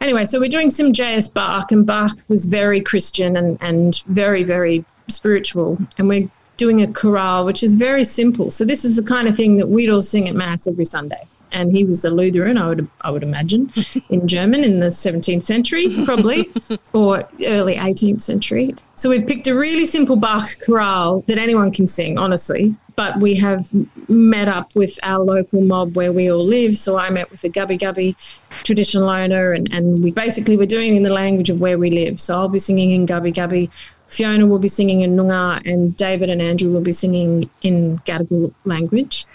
anyway, 0.00 0.24
so 0.24 0.38
we're 0.38 0.48
doing 0.48 0.68
some 0.68 0.92
J.S. 0.92 1.28
Bach, 1.28 1.72
and 1.72 1.86
Bach 1.86 2.12
was 2.28 2.44
very 2.46 2.80
Christian 2.80 3.36
and 3.36 3.56
and 3.62 4.02
very 4.06 4.42
very 4.42 4.84
spiritual, 5.08 5.78
and 5.96 6.08
we're 6.08 6.28
doing 6.56 6.82
a 6.82 6.92
chorale, 6.92 7.44
which 7.44 7.62
is 7.62 7.74
very 7.74 8.04
simple. 8.04 8.50
So 8.50 8.64
this 8.64 8.84
is 8.84 8.96
the 8.96 9.02
kind 9.02 9.28
of 9.28 9.36
thing 9.36 9.56
that 9.56 9.68
we'd 9.68 9.90
all 9.90 10.02
sing 10.02 10.28
at 10.28 10.34
mass 10.34 10.66
every 10.66 10.86
Sunday 10.86 11.26
and 11.52 11.70
he 11.70 11.84
was 11.84 12.04
a 12.04 12.10
Lutheran, 12.10 12.58
I 12.58 12.68
would 12.68 12.88
I 13.00 13.10
would 13.10 13.22
imagine, 13.22 13.70
in 14.10 14.26
German 14.28 14.64
in 14.64 14.80
the 14.80 14.86
17th 14.86 15.42
century, 15.42 15.88
probably, 16.04 16.48
or 16.92 17.22
early 17.44 17.76
18th 17.76 18.22
century. 18.22 18.74
So 18.94 19.10
we've 19.10 19.26
picked 19.26 19.46
a 19.46 19.54
really 19.54 19.84
simple 19.84 20.16
Bach 20.16 20.48
chorale 20.64 21.20
that 21.22 21.38
anyone 21.38 21.70
can 21.70 21.86
sing, 21.86 22.18
honestly. 22.18 22.74
But 22.96 23.20
we 23.20 23.34
have 23.34 23.68
met 24.08 24.48
up 24.48 24.74
with 24.74 24.98
our 25.02 25.22
local 25.22 25.60
mob 25.60 25.96
where 25.96 26.14
we 26.14 26.30
all 26.32 26.42
live. 26.42 26.78
So 26.78 26.98
I 26.98 27.10
met 27.10 27.30
with 27.30 27.42
the 27.42 27.50
Gubbi 27.50 27.78
Gubbi 27.78 28.16
traditional 28.64 29.10
owner, 29.10 29.52
and, 29.52 29.70
and 29.70 30.02
we 30.02 30.12
basically 30.12 30.56
we're 30.56 30.64
doing 30.66 30.96
in 30.96 31.02
the 31.02 31.12
language 31.12 31.50
of 31.50 31.60
where 31.60 31.78
we 31.78 31.90
live. 31.90 32.20
So 32.20 32.34
I'll 32.34 32.48
be 32.48 32.58
singing 32.58 32.92
in 32.92 33.06
Gubbi 33.06 33.34
Gubbi. 33.34 33.70
Fiona 34.06 34.46
will 34.46 34.58
be 34.58 34.68
singing 34.68 35.02
in 35.02 35.16
Noongar, 35.16 35.66
and 35.66 35.96
David 35.96 36.30
and 36.30 36.40
Andrew 36.40 36.70
will 36.70 36.80
be 36.80 36.92
singing 36.92 37.50
in 37.62 37.98
Gadigal 38.00 38.54
language. 38.64 39.26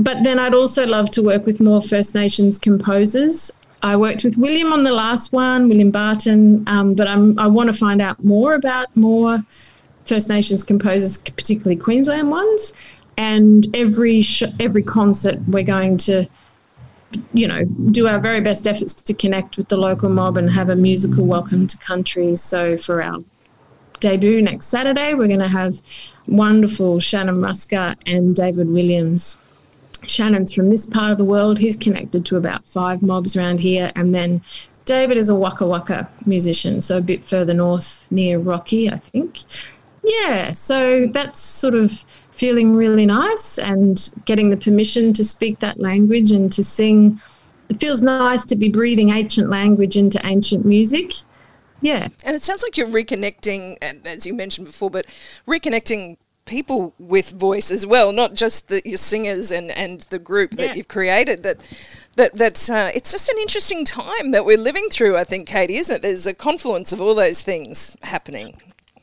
But 0.00 0.24
then 0.24 0.38
I'd 0.38 0.54
also 0.54 0.86
love 0.86 1.10
to 1.12 1.22
work 1.22 1.46
with 1.46 1.60
more 1.60 1.80
First 1.80 2.14
Nations 2.14 2.58
composers. 2.58 3.52
I 3.82 3.96
worked 3.96 4.24
with 4.24 4.36
William 4.36 4.72
on 4.72 4.82
the 4.82 4.92
last 4.92 5.32
one, 5.32 5.68
William 5.68 5.90
Barton, 5.90 6.64
um, 6.66 6.94
but 6.94 7.06
I'm, 7.06 7.38
I 7.38 7.46
want 7.46 7.68
to 7.68 7.72
find 7.72 8.00
out 8.00 8.22
more 8.24 8.54
about 8.54 8.94
more 8.96 9.38
First 10.04 10.28
Nations 10.28 10.64
composers, 10.64 11.18
particularly 11.18 11.76
Queensland 11.76 12.30
ones. 12.30 12.72
And 13.16 13.74
every 13.76 14.20
sh- 14.20 14.42
every 14.58 14.82
concert, 14.82 15.38
we're 15.46 15.62
going 15.62 15.98
to, 15.98 16.26
you 17.32 17.46
know, 17.46 17.62
do 17.64 18.08
our 18.08 18.18
very 18.18 18.40
best 18.40 18.66
efforts 18.66 18.94
to 18.94 19.14
connect 19.14 19.56
with 19.56 19.68
the 19.68 19.76
local 19.76 20.08
mob 20.08 20.36
and 20.36 20.50
have 20.50 20.70
a 20.70 20.76
musical 20.76 21.24
welcome 21.24 21.66
to 21.68 21.78
country. 21.78 22.34
So 22.34 22.76
for 22.76 23.02
our 23.02 23.22
debut 24.00 24.42
next 24.42 24.66
Saturday, 24.66 25.14
we're 25.14 25.28
going 25.28 25.38
to 25.38 25.48
have 25.48 25.80
wonderful 26.26 26.98
Shannon 26.98 27.36
Ruska 27.36 27.96
and 28.06 28.34
David 28.34 28.68
Williams. 28.68 29.38
Shannon's 30.08 30.52
from 30.52 30.70
this 30.70 30.86
part 30.86 31.12
of 31.12 31.18
the 31.18 31.24
world. 31.24 31.58
He's 31.58 31.76
connected 31.76 32.24
to 32.26 32.36
about 32.36 32.66
five 32.66 33.02
mobs 33.02 33.36
around 33.36 33.60
here. 33.60 33.90
And 33.96 34.14
then 34.14 34.42
David 34.84 35.16
is 35.16 35.28
a 35.28 35.34
Waka 35.34 35.66
Waka 35.66 36.08
musician, 36.26 36.82
so 36.82 36.98
a 36.98 37.00
bit 37.00 37.24
further 37.24 37.54
north 37.54 38.04
near 38.10 38.38
Rocky, 38.38 38.90
I 38.90 38.98
think. 38.98 39.40
Yeah, 40.02 40.52
so 40.52 41.06
that's 41.06 41.40
sort 41.40 41.74
of 41.74 42.04
feeling 42.32 42.74
really 42.74 43.06
nice 43.06 43.58
and 43.58 44.12
getting 44.26 44.50
the 44.50 44.56
permission 44.56 45.12
to 45.14 45.24
speak 45.24 45.58
that 45.60 45.80
language 45.80 46.32
and 46.32 46.52
to 46.52 46.62
sing. 46.62 47.20
It 47.70 47.80
feels 47.80 48.02
nice 48.02 48.44
to 48.46 48.56
be 48.56 48.68
breathing 48.68 49.10
ancient 49.10 49.48
language 49.48 49.96
into 49.96 50.20
ancient 50.26 50.66
music. 50.66 51.12
Yeah. 51.80 52.08
And 52.24 52.36
it 52.36 52.42
sounds 52.42 52.62
like 52.62 52.76
you're 52.76 52.88
reconnecting, 52.88 53.76
as 54.06 54.26
you 54.26 54.34
mentioned 54.34 54.66
before, 54.66 54.90
but 54.90 55.06
reconnecting 55.46 56.16
people 56.46 56.94
with 56.98 57.30
voice 57.30 57.70
as 57.70 57.86
well, 57.86 58.12
not 58.12 58.34
just 58.34 58.68
the, 58.68 58.82
your 58.84 58.98
singers 58.98 59.50
and, 59.50 59.70
and 59.70 60.02
the 60.02 60.18
group 60.18 60.52
that 60.52 60.68
yeah. 60.68 60.74
you've 60.74 60.88
created. 60.88 61.42
That 61.42 61.66
that 62.16 62.34
that 62.34 62.70
uh, 62.70 62.90
it's 62.94 63.10
just 63.10 63.28
an 63.28 63.38
interesting 63.38 63.84
time 63.84 64.30
that 64.32 64.44
we're 64.44 64.58
living 64.58 64.88
through. 64.90 65.16
I 65.16 65.24
think, 65.24 65.48
Katie, 65.48 65.76
isn't 65.76 65.96
it? 65.96 66.02
There's 66.02 66.26
a 66.26 66.34
confluence 66.34 66.92
of 66.92 67.00
all 67.00 67.14
those 67.14 67.42
things 67.42 67.96
happening. 68.02 68.56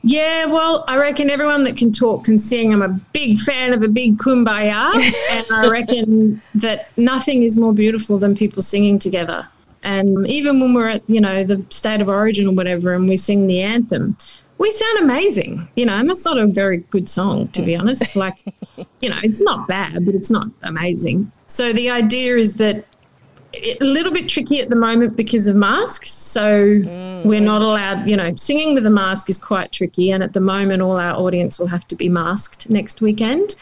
Yeah, 0.04 0.46
well, 0.46 0.84
I 0.88 0.96
reckon 0.96 1.30
everyone 1.30 1.62
that 1.64 1.76
can 1.76 1.92
talk 1.92 2.24
can 2.24 2.36
sing. 2.36 2.72
I'm 2.72 2.82
a 2.82 2.88
big 3.12 3.38
fan 3.38 3.72
of 3.72 3.82
a 3.82 3.88
big 3.88 4.18
kumbaya, 4.18 4.92
and 5.30 5.46
I 5.52 5.70
reckon 5.70 6.40
that 6.56 6.96
nothing 6.98 7.44
is 7.44 7.56
more 7.56 7.72
beautiful 7.72 8.18
than 8.18 8.34
people 8.34 8.62
singing 8.62 8.98
together. 8.98 9.46
And 9.84 10.26
even 10.26 10.60
when 10.60 10.74
we're 10.74 10.88
at, 10.88 11.02
you 11.08 11.20
know, 11.20 11.44
the 11.44 11.64
state 11.70 12.00
of 12.00 12.08
origin 12.08 12.48
or 12.48 12.52
whatever, 12.52 12.94
and 12.94 13.08
we 13.08 13.16
sing 13.16 13.46
the 13.46 13.62
anthem, 13.62 14.16
we 14.62 14.70
sound 14.70 14.98
amazing, 15.00 15.68
you 15.74 15.84
know, 15.84 15.94
and 15.94 16.08
that's 16.08 16.24
not 16.24 16.38
a 16.38 16.46
very 16.46 16.78
good 16.90 17.08
song, 17.08 17.48
to 17.48 17.62
be 17.62 17.74
honest. 17.76 18.14
Like, 18.14 18.34
you 19.00 19.08
know, 19.10 19.18
it's 19.24 19.42
not 19.42 19.66
bad, 19.66 20.06
but 20.06 20.14
it's 20.14 20.30
not 20.30 20.46
amazing. 20.62 21.32
So 21.48 21.72
the 21.72 21.90
idea 21.90 22.36
is 22.36 22.54
that 22.54 22.86
it, 23.52 23.80
a 23.80 23.84
little 23.84 24.12
bit 24.12 24.28
tricky 24.28 24.60
at 24.60 24.68
the 24.70 24.76
moment 24.76 25.16
because 25.16 25.48
of 25.48 25.56
masks. 25.56 26.10
So 26.10 26.42
mm. 26.42 27.24
we're 27.24 27.40
not 27.40 27.60
allowed, 27.62 28.08
you 28.08 28.16
know, 28.16 28.36
singing 28.36 28.72
with 28.72 28.86
a 28.86 28.90
mask 28.90 29.28
is 29.28 29.36
quite 29.36 29.72
tricky. 29.72 30.12
And 30.12 30.22
at 30.22 30.32
the 30.32 30.40
moment, 30.40 30.80
all 30.80 30.96
our 30.96 31.16
audience 31.16 31.58
will 31.58 31.66
have 31.66 31.88
to 31.88 31.96
be 31.96 32.08
masked 32.08 32.70
next 32.70 33.00
weekend. 33.00 33.56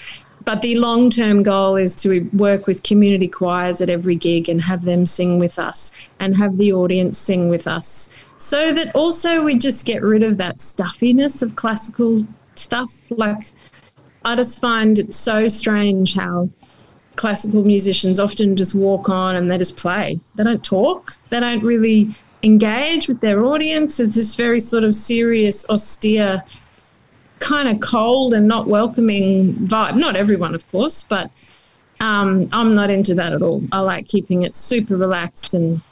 But 0.45 0.61
the 0.61 0.79
long 0.79 1.09
term 1.09 1.43
goal 1.43 1.77
is 1.77 1.95
to 1.97 2.29
work 2.35 2.67
with 2.67 2.83
community 2.83 3.29
choirs 3.29 3.81
at 3.81 3.89
every 3.89 4.17
gig 4.17 4.51
and 4.51 4.61
have 4.61 4.85
them 4.85 5.07
sing 5.07 5.39
with 5.39 5.59
us 5.59 5.93
and 6.19 6.37
have 6.37 6.59
the 6.59 6.75
audience 6.75 7.19
sing 7.19 7.49
with 7.49 7.67
us 7.67 8.11
so 8.41 8.73
that 8.73 8.95
also 8.97 9.45
we 9.45 9.59
just 9.59 9.85
get 9.85 10.03
rid 10.03 10.23
of 10.23 10.39
that 10.39 10.63
stuffiness 10.63 11.43
of 11.43 11.57
classical 11.57 12.27
stuff. 12.55 12.91
Like, 13.11 13.53
I 14.25 14.35
just 14.35 14.61
find 14.63 14.99
it 14.99 15.15
so 15.15 15.47
strange 15.47 16.15
how 16.15 16.49
classical 17.17 17.65
musicians 17.65 18.19
often 18.19 18.57
just 18.57 18.75
walk 18.75 19.11
on 19.11 19.37
and 19.37 19.51
they 19.51 19.59
just 19.59 19.77
play. 19.77 20.19
They 20.37 20.45
don't 20.45 20.65
talk, 20.65 21.19
they 21.29 21.39
don't 21.39 21.63
really 21.63 22.15
engage 22.43 23.09
with 23.09 23.21
their 23.21 23.45
audience. 23.45 24.01
It's 24.01 24.15
this 24.15 24.35
very 24.35 24.59
sort 24.59 24.85
of 24.85 24.95
serious, 24.95 25.69
austere, 25.69 26.43
kind 27.41 27.69
of 27.69 27.81
cold 27.81 28.33
and 28.33 28.49
not 28.49 28.67
welcoming 28.67 29.55
vibe. 29.55 29.97
Not 29.97 30.17
everyone, 30.17 30.55
of 30.55 30.67
course, 30.73 31.05
but 31.07 31.31
um, 32.01 32.49
I'm 32.53 32.75
not 32.75 32.89
into 32.89 33.15
that 33.17 33.35
at 33.35 33.43
all. 33.43 33.63
I 33.71 33.81
like 33.81 34.09
keeping 34.09 34.45
it 34.45 34.57
super 34.57 34.97
relaxed 34.97 35.53
and 35.53 35.83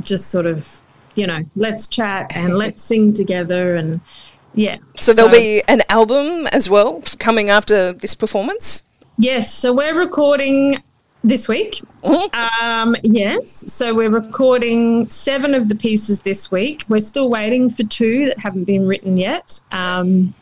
just 0.00 0.30
sort 0.30 0.46
of 0.46 0.80
you 1.14 1.26
know, 1.26 1.44
let's 1.54 1.88
chat 1.88 2.30
and 2.34 2.56
let's 2.56 2.82
sing 2.82 3.12
together 3.12 3.76
and 3.76 4.00
yeah. 4.54 4.78
So 4.96 5.12
there'll 5.12 5.30
be 5.30 5.62
an 5.68 5.82
album 5.88 6.46
as 6.48 6.68
well 6.68 7.02
coming 7.18 7.50
after 7.50 7.92
this 7.92 8.14
performance? 8.14 8.82
Yes. 9.18 9.52
So 9.52 9.72
we're 9.72 9.98
recording 9.98 10.82
this 11.22 11.48
week. 11.48 11.82
Mm-hmm. 12.02 12.64
Um, 12.64 12.96
yes. 13.02 13.72
So 13.72 13.94
we're 13.94 14.10
recording 14.10 15.08
seven 15.10 15.54
of 15.54 15.68
the 15.68 15.74
pieces 15.74 16.22
this 16.22 16.50
week. 16.50 16.84
We're 16.88 17.00
still 17.00 17.28
waiting 17.28 17.70
for 17.70 17.84
two 17.84 18.26
that 18.26 18.38
haven't 18.38 18.64
been 18.64 18.88
written 18.88 19.18
yet. 19.18 19.60
Um, 19.72 20.34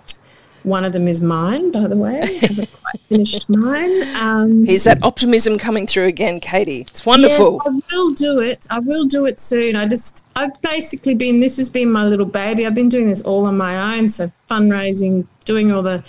one 0.68 0.84
of 0.84 0.92
them 0.92 1.08
is 1.08 1.20
mine, 1.20 1.70
by 1.70 1.86
the 1.86 1.96
way. 1.96 2.20
I 2.22 2.26
haven't 2.26 2.72
quite 2.72 3.00
finished 3.08 3.48
mine. 3.48 4.02
Um, 4.16 4.66
Here's 4.66 4.84
that 4.84 5.02
optimism 5.02 5.58
coming 5.58 5.86
through 5.86 6.06
again, 6.06 6.40
Katie. 6.40 6.82
It's 6.82 7.04
wonderful. 7.06 7.60
I 7.66 7.70
will 7.70 8.10
do 8.12 8.40
it. 8.40 8.66
I 8.70 8.78
will 8.78 9.06
do 9.06 9.26
it 9.26 9.40
soon. 9.40 9.76
I 9.76 9.86
just, 9.86 10.24
I've 10.36 10.60
basically 10.62 11.14
been, 11.14 11.40
this 11.40 11.56
has 11.56 11.68
been 11.68 11.90
my 11.90 12.04
little 12.04 12.26
baby. 12.26 12.66
I've 12.66 12.74
been 12.74 12.88
doing 12.88 13.08
this 13.08 13.22
all 13.22 13.46
on 13.46 13.56
my 13.56 13.96
own. 13.96 14.08
So 14.08 14.30
fundraising, 14.50 15.26
doing 15.44 15.72
all 15.72 15.82
the, 15.82 16.02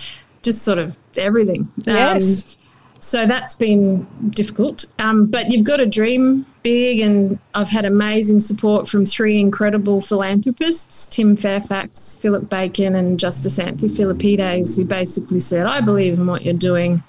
just 0.43 0.63
sort 0.63 0.77
of 0.77 0.97
everything. 1.17 1.71
Yes. 1.85 2.43
Um, 2.43 2.59
so 2.99 3.25
that's 3.25 3.55
been 3.55 4.05
difficult. 4.31 4.85
Um, 4.99 5.27
but 5.27 5.49
you've 5.49 5.65
got 5.65 5.77
to 5.77 5.85
dream 5.85 6.45
big, 6.63 6.99
and 6.99 7.39
I've 7.53 7.69
had 7.69 7.85
amazing 7.85 8.39
support 8.39 8.87
from 8.87 9.05
three 9.05 9.39
incredible 9.39 10.01
philanthropists 10.01 11.07
Tim 11.07 11.35
Fairfax, 11.35 12.17
Philip 12.17 12.49
Bacon, 12.49 12.95
and 12.95 13.19
Justice 13.19 13.59
Anthony 13.59 13.89
Philippides, 13.89 14.75
who 14.75 14.85
basically 14.85 15.39
said, 15.39 15.65
I 15.65 15.81
believe 15.81 16.13
in 16.13 16.27
what 16.27 16.43
you're 16.43 16.53
doing. 16.53 17.03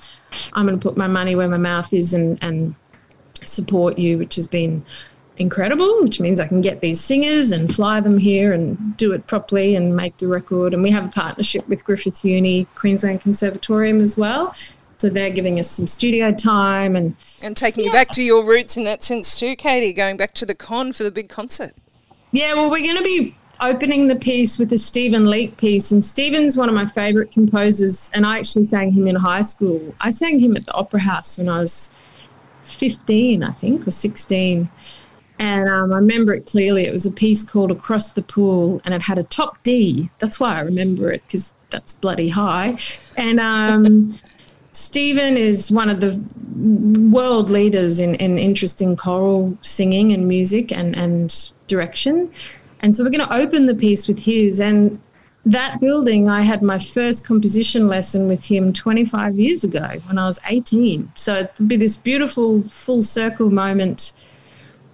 I'm 0.52 0.66
going 0.66 0.78
to 0.78 0.82
put 0.82 0.96
my 0.96 1.06
money 1.06 1.34
where 1.34 1.48
my 1.48 1.56
mouth 1.56 1.92
is 1.92 2.14
and, 2.14 2.38
and 2.42 2.74
support 3.44 3.98
you, 3.98 4.18
which 4.18 4.36
has 4.36 4.46
been 4.46 4.84
incredible, 5.38 6.02
which 6.02 6.20
means 6.20 6.38
I 6.38 6.46
can 6.46 6.60
get 6.60 6.80
these 6.80 7.00
singers 7.00 7.50
and 7.50 7.74
fly 7.74 8.00
them 8.00 8.18
here 8.18 8.52
and 8.52 8.96
do 8.96 9.12
it 9.12 9.26
properly 9.26 9.74
and 9.74 9.96
make 9.96 10.16
the 10.18 10.28
record. 10.28 10.74
And 10.74 10.82
we 10.82 10.90
have 10.90 11.06
a 11.06 11.08
partnership 11.08 11.66
with 11.68 11.84
Griffith 11.84 12.24
Uni, 12.24 12.66
Queensland 12.74 13.22
Conservatorium 13.22 14.00
as 14.00 14.16
well. 14.16 14.54
So 15.00 15.08
they're 15.08 15.30
giving 15.30 15.58
us 15.58 15.70
some 15.70 15.86
studio 15.86 16.30
time 16.30 16.94
and 16.94 17.16
and 17.42 17.56
taking 17.56 17.84
yeah. 17.84 17.88
you 17.88 17.92
back 17.94 18.10
to 18.10 18.22
your 18.22 18.44
roots 18.44 18.76
in 18.76 18.84
that 18.84 19.02
sense 19.02 19.40
too, 19.40 19.56
Katie. 19.56 19.94
Going 19.94 20.18
back 20.18 20.34
to 20.34 20.44
the 20.44 20.54
con 20.54 20.92
for 20.92 21.04
the 21.04 21.10
big 21.10 21.30
concert. 21.30 21.72
Yeah, 22.32 22.52
well, 22.52 22.68
we're 22.70 22.84
going 22.84 22.98
to 22.98 23.02
be 23.02 23.34
opening 23.62 24.08
the 24.08 24.16
piece 24.16 24.58
with 24.58 24.70
a 24.74 24.76
Stephen 24.76 25.24
Leek 25.24 25.56
piece, 25.56 25.90
and 25.90 26.04
Stephen's 26.04 26.54
one 26.54 26.68
of 26.68 26.74
my 26.74 26.84
favourite 26.84 27.32
composers. 27.32 28.10
And 28.12 28.26
I 28.26 28.38
actually 28.38 28.64
sang 28.64 28.92
him 28.92 29.06
in 29.06 29.16
high 29.16 29.40
school. 29.40 29.94
I 30.02 30.10
sang 30.10 30.38
him 30.38 30.54
at 30.54 30.66
the 30.66 30.74
Opera 30.74 31.00
House 31.00 31.38
when 31.38 31.48
I 31.48 31.60
was 31.60 31.94
fifteen, 32.64 33.42
I 33.42 33.52
think, 33.52 33.88
or 33.88 33.92
sixteen. 33.92 34.68
And 35.38 35.66
um, 35.66 35.94
I 35.94 35.96
remember 35.96 36.34
it 36.34 36.44
clearly. 36.44 36.84
It 36.84 36.92
was 36.92 37.06
a 37.06 37.10
piece 37.10 37.42
called 37.42 37.70
Across 37.70 38.12
the 38.12 38.20
Pool, 38.20 38.82
and 38.84 38.92
it 38.92 39.00
had 39.00 39.16
a 39.16 39.24
top 39.24 39.62
D. 39.62 40.10
That's 40.18 40.38
why 40.38 40.56
I 40.56 40.60
remember 40.60 41.10
it 41.10 41.22
because 41.26 41.54
that's 41.70 41.94
bloody 41.94 42.28
high. 42.28 42.76
And 43.16 43.40
um, 43.40 44.12
Stephen 44.72 45.36
is 45.36 45.70
one 45.70 45.88
of 45.88 46.00
the 46.00 46.20
world 47.10 47.50
leaders 47.50 48.00
in, 48.00 48.14
in 48.16 48.38
interesting 48.38 48.96
choral 48.96 49.56
singing 49.62 50.12
and 50.12 50.28
music 50.28 50.72
and, 50.72 50.96
and 50.96 51.52
direction. 51.66 52.30
And 52.80 52.94
so 52.94 53.02
we're 53.04 53.10
going 53.10 53.26
to 53.26 53.34
open 53.34 53.66
the 53.66 53.74
piece 53.74 54.06
with 54.06 54.18
his. 54.18 54.60
And 54.60 55.00
that 55.44 55.80
building, 55.80 56.28
I 56.28 56.42
had 56.42 56.62
my 56.62 56.78
first 56.78 57.24
composition 57.24 57.88
lesson 57.88 58.28
with 58.28 58.44
him 58.44 58.72
25 58.72 59.38
years 59.38 59.64
ago 59.64 59.88
when 60.06 60.18
I 60.18 60.26
was 60.26 60.38
18. 60.48 61.10
So 61.14 61.34
it'll 61.34 61.66
be 61.66 61.76
this 61.76 61.96
beautiful 61.96 62.62
full 62.70 63.02
circle 63.02 63.50
moment 63.50 64.12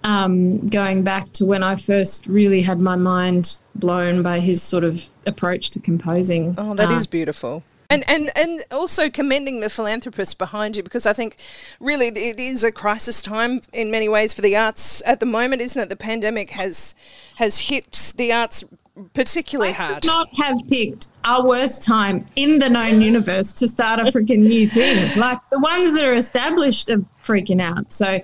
um, 0.03 0.65
going 0.67 1.03
back 1.03 1.25
to 1.33 1.45
when 1.45 1.63
I 1.63 1.75
first 1.75 2.25
really 2.27 2.61
had 2.61 2.79
my 2.79 2.95
mind 2.95 3.59
blown 3.75 4.23
by 4.23 4.39
his 4.39 4.63
sort 4.63 4.83
of 4.83 5.05
approach 5.25 5.71
to 5.71 5.79
composing. 5.79 6.55
Oh, 6.57 6.73
that 6.75 6.89
uh, 6.89 6.93
is 6.93 7.05
beautiful. 7.05 7.63
And, 7.89 8.03
and 8.09 8.29
and 8.35 8.61
also 8.69 9.09
commending 9.09 9.61
the 9.61 9.69
philanthropists 9.69 10.33
behind 10.33 10.75
you 10.75 10.83
because 10.83 11.05
I 11.05 11.13
think 11.13 11.37
really 11.79 12.07
it 12.07 12.39
is 12.39 12.63
a 12.63 12.71
crisis 12.71 13.21
time 13.21 13.61
in 13.71 13.91
many 13.91 14.09
ways 14.09 14.33
for 14.33 14.41
the 14.41 14.57
arts 14.57 15.01
at 15.05 15.21
the 15.21 15.25
moment, 15.25 15.61
isn't 15.61 15.81
it? 15.81 15.89
The 15.89 15.95
pandemic 15.95 16.51
has 16.51 16.95
has 17.37 17.59
hit 17.59 18.13
the 18.17 18.33
arts 18.33 18.65
particularly 19.13 19.69
I 19.69 19.73
hard. 19.73 20.05
not 20.05 20.27
have 20.37 20.57
picked 20.67 21.07
our 21.23 21.47
worst 21.47 21.83
time 21.83 22.25
in 22.35 22.59
the 22.59 22.67
known 22.67 22.99
universe 22.99 23.53
to 23.53 23.67
start 23.67 23.99
a 23.99 24.03
freaking 24.05 24.39
new 24.39 24.67
thing. 24.67 25.17
Like 25.17 25.39
the 25.49 25.59
ones 25.59 25.93
that 25.93 26.03
are 26.03 26.15
established 26.15 26.89
are 26.89 27.03
freaking 27.23 27.61
out. 27.61 27.91
So 27.91 28.19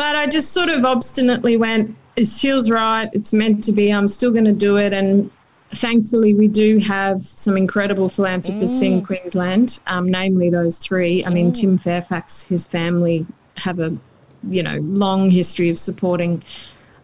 but 0.00 0.16
I 0.16 0.26
just 0.26 0.54
sort 0.54 0.70
of 0.70 0.86
obstinately 0.86 1.58
went, 1.58 1.94
this 2.16 2.40
feels 2.40 2.70
right. 2.70 3.10
It's 3.12 3.34
meant 3.34 3.62
to 3.64 3.72
be. 3.72 3.92
I'm 3.92 4.08
still 4.08 4.30
going 4.30 4.46
to 4.46 4.52
do 4.52 4.78
it. 4.78 4.94
And 4.94 5.30
thankfully, 5.70 6.34
we 6.34 6.48
do 6.48 6.78
have 6.78 7.20
some 7.22 7.56
incredible 7.56 8.08
philanthropists 8.08 8.82
mm. 8.82 8.86
in 8.86 9.02
Queensland, 9.02 9.80
um, 9.86 10.08
namely 10.08 10.50
those 10.50 10.78
three. 10.78 11.24
I 11.24 11.30
mean, 11.30 11.52
mm. 11.52 11.54
Tim 11.54 11.78
Fairfax, 11.78 12.44
his 12.44 12.66
family 12.66 13.26
have 13.56 13.78
a 13.78 13.96
you 14.48 14.62
know 14.62 14.78
long 14.82 15.30
history 15.30 15.68
of 15.68 15.78
supporting 15.78 16.42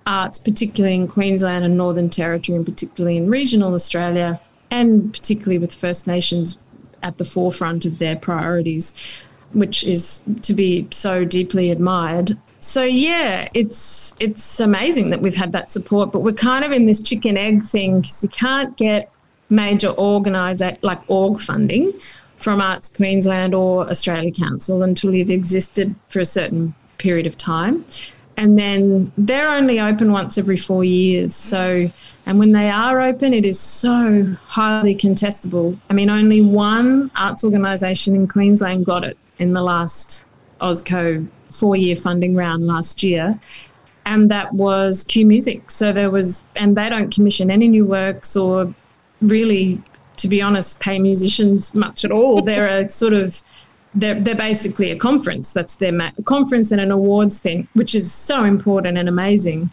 arts, 0.07 0.39
particularly 0.39 0.95
in 0.95 1.09
Queensland 1.09 1.65
and 1.65 1.77
Northern 1.77 2.11
Territory, 2.11 2.57
and 2.57 2.65
particularly 2.65 3.17
in 3.17 3.31
regional 3.31 3.75
Australia, 3.75 4.41
and 4.71 5.13
particularly 5.13 5.59
with 5.59 5.75
First 5.75 6.07
Nations 6.07 6.59
at 7.03 7.19
the 7.19 7.25
forefront 7.25 7.85
of 7.85 7.99
their 7.99 8.17
priorities, 8.17 8.95
which 9.53 9.85
is 9.85 10.23
to 10.43 10.55
be 10.55 10.89
so 10.91 11.25
deeply 11.25 11.71
admired 11.71 12.37
so 12.67 12.83
yeah, 12.83 13.49
it's 13.55 14.13
it's 14.19 14.59
amazing 14.59 15.11
that 15.11 15.23
we've 15.23 15.37
had 15.37 15.53
that 15.53 15.71
support, 15.71 16.11
but 16.11 16.21
we're 16.21 16.33
kind 16.33 16.65
of 16.65 16.73
in 16.73 16.85
this 16.85 17.01
chicken 17.01 17.37
egg 17.37 17.63
thing 17.63 18.01
because 18.01 18.25
you 18.25 18.29
can't 18.29 18.77
get 18.77 19.09
major 19.51 19.91
organiser 19.91 20.73
like 20.83 21.01
org 21.07 21.41
funding 21.41 21.93
from 22.39 22.61
Arts 22.61 22.89
Queensland 22.89 23.55
or 23.55 23.89
Australia 23.89 24.33
Council 24.33 24.83
until 24.83 25.15
you've 25.15 25.31
existed 25.31 25.95
for 26.09 26.19
a 26.19 26.27
certain 26.27 26.75
period 26.99 27.25
of 27.25 27.39
time. 27.39 27.85
And 28.37 28.59
then 28.59 29.13
they're 29.17 29.49
only 29.49 29.79
open 29.79 30.11
once 30.11 30.37
every 30.37 30.57
four 30.57 30.83
years. 30.83 31.37
So, 31.37 31.89
and 32.27 32.39
when 32.39 32.51
they 32.51 32.69
are 32.69 33.01
open, 33.01 33.33
it 33.33 33.47
is 33.47 33.61
so 33.61 34.25
highly 34.45 34.97
contestable. 34.97 35.79
I 35.89 35.95
mean, 35.95 36.11
only 36.11 36.41
one 36.41 37.13
arts 37.15 37.45
organisation 37.45 38.17
in 38.17 38.27
Queensland 38.27 38.85
got 38.85 39.05
it 39.05 39.17
in 39.39 39.53
the 39.53 39.63
last 39.63 40.25
OzCo 40.61 41.27
four 41.59 41.77
year 41.77 41.97
funding 41.97 42.35
round 42.35 42.67
last 42.67 43.03
year. 43.03 43.39
And 44.05 44.31
that 44.31 44.53
was 44.53 45.03
Q 45.05 45.27
Music. 45.27 45.71
So 45.71 45.93
there 45.93 46.11
was, 46.11 46.43
and 46.55 46.77
they 46.77 46.89
don't 46.89 47.13
commission 47.13 47.51
any 47.51 47.69
new 47.69 47.85
works 47.85 48.37
or 48.37 48.73
really, 49.21 49.83
to 50.19 50.29
be 50.29 50.41
honest, 50.41 50.79
pay 50.81 50.99
musicians 50.99 51.75
much 51.75 52.05
at 52.05 52.13
all. 52.13 52.41
They're 52.49 52.85
a 52.85 52.89
sort 52.89 53.13
of, 53.13 53.43
they're, 53.95 54.21
they're 54.21 54.37
basically 54.37 54.91
a 54.91 54.97
conference. 54.97 55.53
That's 55.53 55.77
their 55.77 55.93
ma- 55.93 56.13
conference 56.25 56.71
and 56.71 56.81
an 56.81 56.91
awards 56.91 57.41
thing, 57.41 57.67
which 57.73 57.95
is 57.95 58.13
so 58.13 58.45
important 58.45 58.99
and 58.99 59.09
amazing. 59.09 59.71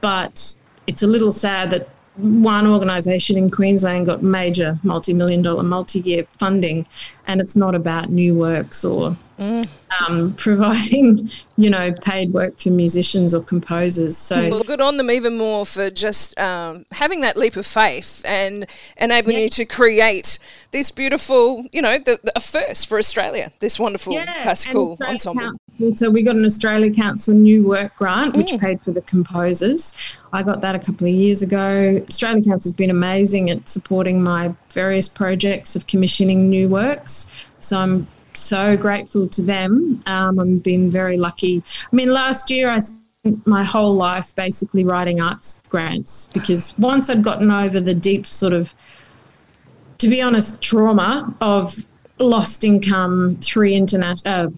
But 0.00 0.54
it's 0.86 1.02
a 1.02 1.06
little 1.06 1.32
sad 1.32 1.70
that 1.70 1.88
one 2.16 2.66
organisation 2.66 3.38
in 3.38 3.50
Queensland 3.50 4.06
got 4.06 4.22
major 4.22 4.78
multi 4.82 5.14
million 5.14 5.42
dollar 5.42 5.62
multi 5.62 6.00
year 6.00 6.26
funding, 6.38 6.86
and 7.26 7.40
it's 7.40 7.56
not 7.56 7.74
about 7.74 8.10
new 8.10 8.34
works 8.34 8.84
or 8.84 9.16
mm. 9.38 10.00
um, 10.00 10.34
providing, 10.36 11.30
you 11.56 11.70
know, 11.70 11.92
paid 12.02 12.32
work 12.32 12.58
for 12.60 12.70
musicians 12.70 13.34
or 13.34 13.42
composers. 13.42 14.16
So, 14.16 14.50
well, 14.50 14.62
good 14.62 14.82
on 14.82 14.98
them 14.98 15.10
even 15.10 15.38
more 15.38 15.64
for 15.64 15.88
just 15.88 16.38
um, 16.38 16.84
having 16.92 17.22
that 17.22 17.36
leap 17.36 17.56
of 17.56 17.64
faith 17.64 18.22
and 18.26 18.66
enabling 18.98 19.36
yeah. 19.36 19.42
you 19.44 19.48
to 19.50 19.64
create 19.64 20.38
this 20.70 20.90
beautiful, 20.90 21.64
you 21.72 21.80
know, 21.80 21.98
the, 21.98 22.20
the, 22.22 22.32
a 22.36 22.40
first 22.40 22.88
for 22.88 22.98
Australia, 22.98 23.50
this 23.60 23.78
wonderful 23.78 24.12
yeah, 24.12 24.42
classical 24.42 24.98
ensemble. 25.02 25.52
So 25.94 26.10
we 26.10 26.22
got 26.22 26.36
an 26.36 26.44
Australia 26.44 26.92
Council 26.92 27.34
new 27.34 27.66
work 27.66 27.96
grant, 27.96 28.36
which 28.36 28.52
mm. 28.52 28.60
paid 28.60 28.80
for 28.80 28.92
the 28.92 29.02
composers. 29.02 29.94
I 30.32 30.42
got 30.42 30.60
that 30.60 30.74
a 30.74 30.78
couple 30.78 31.08
of 31.08 31.12
years 31.12 31.42
ago. 31.42 32.00
Australia 32.08 32.42
Council 32.42 32.70
has 32.70 32.72
been 32.72 32.90
amazing 32.90 33.50
at 33.50 33.68
supporting 33.68 34.22
my 34.22 34.54
various 34.72 35.08
projects 35.08 35.74
of 35.74 35.86
commissioning 35.88 36.48
new 36.48 36.68
works. 36.68 37.26
So 37.60 37.78
I'm 37.78 38.06
so 38.34 38.76
grateful 38.76 39.28
to 39.28 39.42
them. 39.42 40.02
Um, 40.06 40.38
I've 40.38 40.62
been 40.62 40.90
very 40.90 41.18
lucky. 41.18 41.62
I 41.92 41.96
mean, 41.96 42.12
last 42.12 42.50
year 42.50 42.70
I 42.70 42.78
spent 42.78 43.46
my 43.46 43.64
whole 43.64 43.94
life 43.94 44.34
basically 44.36 44.84
writing 44.84 45.20
arts 45.20 45.62
grants 45.68 46.26
because 46.32 46.74
once 46.78 47.10
I'd 47.10 47.24
gotten 47.24 47.50
over 47.50 47.80
the 47.80 47.94
deep 47.94 48.26
sort 48.26 48.52
of, 48.52 48.72
to 49.98 50.08
be 50.08 50.22
honest, 50.22 50.62
trauma 50.62 51.34
of 51.40 51.84
lost 52.18 52.64
income, 52.64 53.36
three 53.40 53.74
international, 53.74 54.46
uh, 54.46 54.50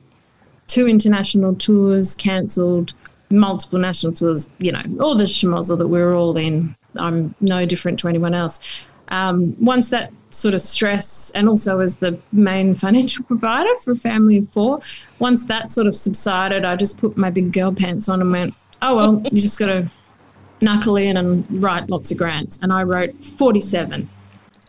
two 0.67 0.89
international 0.89 1.55
tours 1.55 2.15
cancelled, 2.15 2.95
multiple 3.31 3.79
national 3.79 4.13
tours, 4.13 4.49
you 4.59 4.73
know, 4.73 4.83
all 5.01 5.15
the 5.15 5.25
schmozzle 5.25 5.79
that 5.79 5.89
we 5.89 6.01
are 6.01 6.15
all 6.15 6.37
in. 6.37 6.75
I'm 6.97 7.35
no 7.41 7.67
different 7.67 7.99
to 8.01 8.09
anyone 8.09 8.35
else. 8.35 8.61
Um, 9.09 9.57
once 9.61 9.91
that 9.91 10.13
sort 10.31 10.55
of 10.55 10.61
stress, 10.61 11.31
and 11.35 11.49
also 11.49 11.81
as 11.81 11.97
the 11.97 12.19
main 12.33 12.75
financial 12.87 13.25
provider 13.25 13.75
for 13.85 13.93
a 13.93 13.97
family 13.97 14.39
of 14.39 14.49
four, 14.49 14.81
once 15.19 15.45
that 15.47 15.69
sort 15.69 15.87
of 15.87 15.95
subsided, 15.95 16.65
I 16.65 16.77
just 16.77 16.99
put 16.99 17.17
my 17.17 17.31
big 17.31 17.53
girl 17.53 17.73
pants 17.73 18.09
on 18.09 18.21
and 18.21 18.31
went, 18.31 18.55
oh, 18.83 18.97
well, 18.97 19.23
you 19.33 19.41
just 19.41 19.59
got 19.59 19.67
to 19.67 19.91
knuckle 20.61 20.97
in 20.97 21.17
and 21.17 21.63
write 21.63 21.91
lots 21.91 22.11
of 22.11 22.19
grants. 22.19 22.63
And 22.63 22.73
I 22.73 22.85
wrote 22.85 23.15
47. 23.25 24.09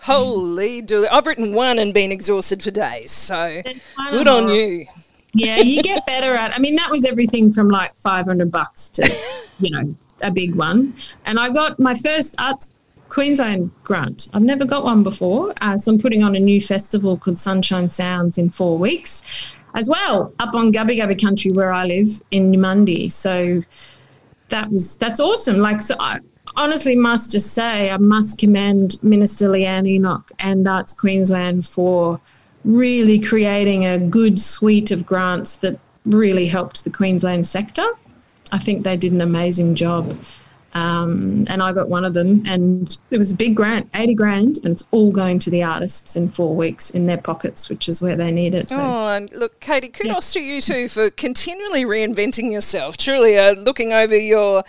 Holy 0.02 0.84
do! 0.84 1.08
I've 1.12 1.26
written 1.26 1.56
one 1.56 1.80
and 1.80 1.92
been 1.92 2.12
exhausted 2.12 2.62
for 2.62 2.70
days. 2.70 3.10
So 3.10 3.64
good 4.12 4.28
on 4.28 4.50
you 4.50 4.86
yeah, 5.36 5.58
you 5.58 5.84
get 5.84 6.06
better 6.06 6.34
at. 6.34 6.56
I 6.56 6.60
mean, 6.60 6.76
that 6.78 6.90
was 6.90 7.06
everything 7.06 7.52
from 7.52 7.68
like 7.68 7.94
five 7.96 8.26
hundred 8.26 8.52
bucks 8.52 8.90
to, 8.90 9.16
you 9.60 9.70
know, 9.70 9.90
a 10.22 10.32
big 10.32 10.56
one. 10.56 10.96
And 11.26 11.40
I 11.40 11.50
got 11.50 11.80
my 11.80 11.94
first 11.94 12.36
arts 12.40 12.74
Queensland 13.10 13.70
grant. 13.84 14.30
I've 14.34 14.42
never 14.42 14.66
got 14.66 14.84
one 14.84 15.04
before, 15.04 15.54
uh, 15.62 15.78
so 15.78 15.92
I'm 15.92 16.00
putting 16.00 16.24
on 16.24 16.36
a 16.36 16.40
new 16.40 16.60
festival 16.60 17.18
called 17.18 17.38
Sunshine 17.38 17.90
Sounds 17.90 18.38
in 18.38 18.50
four 18.50 18.78
weeks, 18.78 19.24
as 19.76 19.88
well 19.88 20.34
up 20.40 20.56
on 20.56 20.72
Gubbi 20.72 20.98
Gubbi 20.98 21.22
country 21.22 21.52
where 21.52 21.72
I 21.72 21.86
live 21.86 22.08
in 22.32 22.52
Eumundi. 22.52 23.12
So 23.12 23.62
that 24.50 24.72
was 24.72 24.98
that's 24.98 25.20
awesome. 25.20 25.58
Like 25.58 25.82
so. 25.82 25.96
I, 26.00 26.20
honestly 26.58 26.96
must 26.96 27.32
just 27.32 27.54
say 27.54 27.92
I 27.92 27.98
must 27.98 28.38
commend 28.38 29.02
Minister 29.04 29.50
Leanne 29.50 29.88
Enoch 29.88 30.32
and 30.40 30.68
Arts 30.68 30.94
Queensland 30.94 31.66
for 31.66 32.20
really 32.66 33.20
creating 33.20 33.86
a 33.86 33.98
good 33.98 34.40
suite 34.40 34.92
of 34.92 35.06
grants 35.06 35.58
that 35.58 35.80
really 36.06 36.48
helped 36.48 36.84
the 36.84 36.90
Queensland 36.90 37.48
sector. 37.48 37.86
I 38.52 38.58
think 38.60 38.84
they 38.84 38.98
did 38.98 39.14
an 39.14 39.22
amazing 39.22 39.76
job. 39.76 40.16
Um, 40.74 41.46
and 41.50 41.64
I 41.64 41.72
got 41.72 41.88
one 41.88 42.04
of 42.04 42.14
them, 42.14 42.44
and 42.46 42.98
it 43.10 43.18
was 43.18 43.32
a 43.32 43.36
big 43.36 43.56
grant, 43.56 43.90
80 43.96 44.14
grand, 44.14 44.58
and 44.58 44.74
it's 44.74 44.84
all 44.92 45.10
going 45.10 45.40
to 45.40 45.50
the 45.50 45.64
artists 45.64 46.18
in 46.18 46.28
four 46.28 46.54
weeks 46.54 46.90
in 46.90 47.06
their 47.06 47.18
pockets, 47.18 47.70
which 47.70 47.88
is 47.88 48.02
where 48.02 48.18
they 48.18 48.30
need 48.30 48.54
it. 48.54 48.68
So. 48.68 48.78
Oh, 48.78 49.08
and 49.08 49.32
look, 49.32 49.62
Katie, 49.62 49.88
kudos 49.88 50.36
yeah. 50.36 50.42
to 50.42 50.46
you 50.46 50.62
too 50.62 50.90
for 50.90 51.10
continually 51.12 51.86
reinventing 51.86 52.52
yourself. 52.52 52.98
Truly, 52.98 53.38
uh, 53.38 53.54
looking 53.54 53.94
over 53.94 54.18
your 54.18 54.66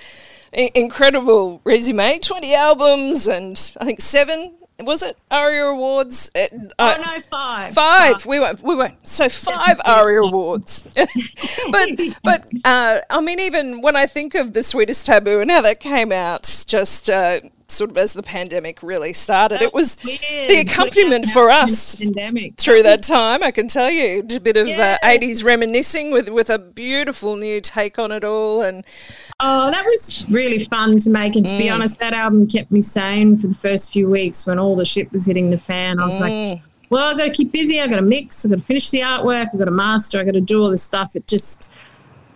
incredible 0.53 1.61
resume 1.65 2.19
20 2.19 2.55
albums 2.55 3.27
and 3.27 3.73
I 3.81 3.85
think 3.85 4.01
seven 4.01 4.55
was 4.81 5.03
it 5.03 5.17
ARIA 5.31 5.67
Awards? 5.67 6.31
Uh, 6.35 6.47
oh 6.79 6.97
no, 6.99 7.21
five. 7.31 7.73
Five. 7.73 8.27
We 8.27 8.41
went. 8.41 8.63
We 8.63 8.75
went. 8.75 9.07
So 9.07 9.29
five 9.29 9.81
ARIA 9.85 10.23
Awards. 10.23 10.87
but 11.71 11.89
but 12.23 12.47
uh, 12.65 12.99
I 13.09 13.21
mean, 13.21 13.41
even 13.41 13.81
when 13.81 13.97
I 13.97 14.07
think 14.07 14.35
of 14.35 14.53
the 14.53 14.63
sweetest 14.63 15.07
taboo 15.07 15.41
and 15.41 15.51
how 15.51 15.63
that 15.63 15.81
came 15.81 16.13
out, 16.13 16.65
just 16.67 17.09
uh, 17.09 17.41
sort 17.69 17.91
of 17.91 17.99
as 17.99 18.13
the 18.13 18.23
pandemic 18.23 18.83
really 18.83 19.13
started. 19.13 19.63
It 19.63 19.75
was 19.75 19.99
weird. 20.05 20.21
the 20.49 20.59
accompaniment 20.59 21.27
for 21.27 21.51
us 21.51 21.97
pandemic. 21.97 22.57
through 22.57 22.83
that, 22.85 23.03
that 23.03 23.07
time. 23.07 23.43
I 23.43 23.51
can 23.51 23.69
tell 23.69 23.91
you, 23.91 24.21
a 24.21 24.41
bit 24.41 24.57
of 24.57 24.69
yeah. 24.69 24.99
uh, 25.03 25.07
80s 25.07 25.45
reminiscing 25.45 26.11
with 26.11 26.29
with 26.29 26.51
a 26.51 26.59
beautiful 26.59 27.37
new 27.37 27.61
take 27.61 27.99
on 27.99 28.13
it 28.13 28.25
all. 28.25 28.63
And 28.63 28.85
oh, 29.41 29.71
that 29.71 29.85
was 29.85 30.27
really 30.31 30.65
fun 30.65 30.99
to 31.01 31.11
make. 31.11 31.37
And 31.37 31.47
to 31.47 31.55
mm. 31.55 31.59
be 31.59 31.71
honest, 31.71 31.99
that 32.01 32.13
album 32.13 32.47
kept 32.47 32.71
me 32.71 32.81
sane 32.81 33.37
for 33.37 33.47
the 33.47 33.55
first 33.55 33.93
few 33.93 34.09
weeks 34.09 34.47
when 34.47 34.59
all 34.59 34.77
the 34.77 34.85
shit 34.85 35.11
was 35.13 35.27
hitting 35.27 35.51
the 35.51 35.59
fan. 35.59 35.99
I 36.01 36.05
was 36.05 36.21
mm. 36.21 36.53
like. 36.53 36.63
Well, 36.89 37.05
I've 37.05 37.19
got 37.19 37.25
to 37.25 37.33
keep 37.33 37.51
busy. 37.51 37.81
I've 37.81 37.91
got 37.91 37.97
to 37.97 38.03
mix. 38.03 38.45
I've 38.45 38.53
got 38.53 38.61
to 38.61 38.65
finish 38.65 38.91
the 38.91 39.01
artwork. 39.01 39.49
I've 39.53 39.59
got 39.59 39.65
to 39.65 39.73
master. 39.73 40.21
I've 40.21 40.27
got 40.27 40.35
to 40.35 40.41
do 40.41 40.63
all 40.63 40.71
this 40.71 40.85
stuff. 40.85 41.17
It 41.17 41.27
just, 41.27 41.69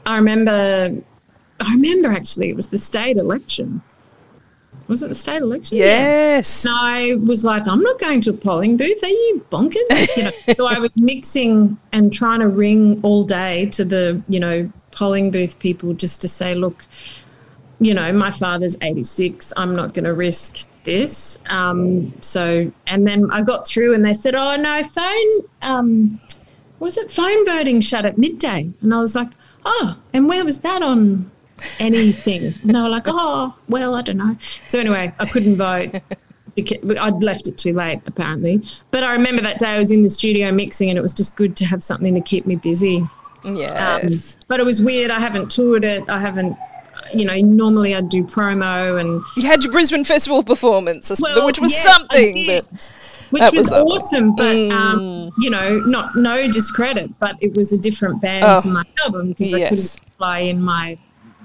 I 0.07 0.17
remember, 0.17 0.93
I 1.61 1.73
remember 1.73 2.11
actually, 2.11 2.51
it 2.51 2.57
was 2.57 2.69
the 2.69 2.79
state 2.79 3.17
election 3.17 3.81
was 4.91 5.03
it 5.03 5.09
the 5.09 5.15
state 5.15 5.41
election? 5.41 5.79
Yes. 5.79 6.65
Yeah. 6.67 6.73
And 6.73 6.81
I 6.81 7.25
was 7.25 7.45
like, 7.45 7.67
I'm 7.67 7.81
not 7.81 7.99
going 8.01 8.21
to 8.23 8.31
a 8.31 8.33
polling 8.33 8.77
booth. 8.77 9.03
Are 9.03 9.09
you 9.09 9.47
bonkers? 9.51 10.17
You 10.17 10.25
know, 10.25 10.31
so 10.57 10.67
I 10.67 10.81
was 10.81 11.01
mixing 11.01 11.79
and 11.93 12.13
trying 12.13 12.41
to 12.41 12.49
ring 12.49 13.01
all 13.03 13.23
day 13.23 13.67
to 13.67 13.85
the, 13.85 14.21
you 14.29 14.41
know, 14.41 14.71
polling 15.01 15.31
booth 15.31 15.59
people 15.59 15.95
just 15.95 16.21
to 16.21 16.29
say, 16.29 16.55
look, 16.55 16.85
you 17.81 17.95
know, 17.95 18.13
my 18.13 18.31
father's 18.31 18.77
86. 18.83 19.51
I'm 19.57 19.75
not 19.75 19.95
going 19.95 20.05
to 20.05 20.13
risk 20.13 20.69
this. 20.85 21.39
Um, 21.49 22.13
so, 22.21 22.71
and 22.87 23.07
then 23.07 23.25
I 23.33 23.41
got 23.41 23.67
through 23.67 23.95
and 23.95 24.05
they 24.05 24.13
said, 24.13 24.35
oh, 24.35 24.57
no, 24.57 24.83
phone, 24.85 25.49
um, 25.63 26.21
was 26.81 26.99
it 26.99 27.11
phone 27.11 27.47
voting 27.47 27.81
shut 27.81 28.05
at 28.05 28.19
midday? 28.19 28.71
And 28.83 28.93
I 28.93 29.01
was 29.01 29.17
like, 29.17 29.31
oh, 29.65 29.97
and 30.13 30.29
where 30.29 30.45
was 30.45 30.61
that 30.61 30.83
on 30.83 31.31
anything. 31.79 32.53
And 32.63 32.75
they 32.75 32.81
were 32.83 32.91
like, 32.91 33.05
oh, 33.07 33.57
well, 33.71 33.95
I 33.95 34.03
don't 34.03 34.19
know. 34.19 34.37
So 34.69 34.79
anyway, 34.79 35.15
I 35.19 35.25
couldn't 35.25 35.57
vote. 35.57 36.03
Because 36.57 36.99
I'd 37.01 37.23
left 37.23 37.49
it 37.49 37.57
too 37.57 37.73
late, 37.73 38.01
apparently. 38.07 38.61
But 38.91 39.05
I 39.05 39.13
remember 39.13 39.41
that 39.43 39.61
day 39.61 39.69
I 39.69 39.79
was 39.79 39.93
in 39.93 40.03
the 40.03 40.11
studio 40.11 40.51
mixing, 40.53 40.91
and 40.91 40.99
it 40.99 41.01
was 41.01 41.15
just 41.15 41.37
good 41.37 41.57
to 41.57 41.65
have 41.65 41.83
something 41.83 42.13
to 42.15 42.21
keep 42.21 42.45
me 42.45 42.57
busy. 42.57 43.09
Yes. 43.45 44.37
Um, 44.37 44.41
but 44.49 44.61
it 44.61 44.67
was 44.67 44.81
weird. 44.81 45.11
I 45.11 45.21
haven't 45.21 45.51
toured 45.51 45.85
it. 45.85 46.09
I 46.09 46.21
haven't 46.21 46.57
you 47.13 47.25
know, 47.25 47.35
normally 47.41 47.95
I'd 47.95 48.09
do 48.09 48.23
promo 48.23 49.01
and 49.01 49.23
you 49.37 49.49
had 49.49 49.65
your 49.65 49.73
Brisbane 49.73 50.05
Festival 50.05 50.45
performance, 50.45 51.11
well, 51.21 51.45
which 51.45 51.59
was 51.59 51.73
yes, 51.73 51.83
something, 51.83 52.47
which 53.31 53.53
was, 53.53 53.53
was, 53.53 53.73
awesome. 53.73 54.37
But 54.37 54.55
mm. 54.55 54.71
um, 54.71 55.33
you 55.39 55.51
know, 55.51 55.81
not 55.81 56.15
no 56.15 56.49
discredit, 56.49 57.19
but 57.19 57.37
it 57.41 57.57
was 57.57 57.73
a 57.73 57.79
different 57.79 58.21
band 58.21 58.45
oh, 58.45 58.61
to 58.61 58.69
my 58.69 58.85
album 59.03 59.31
because 59.31 59.51
yes. 59.51 59.61
I 59.61 59.69
couldn't 59.69 60.17
fly 60.19 60.39
in 60.41 60.63
my 60.63 60.99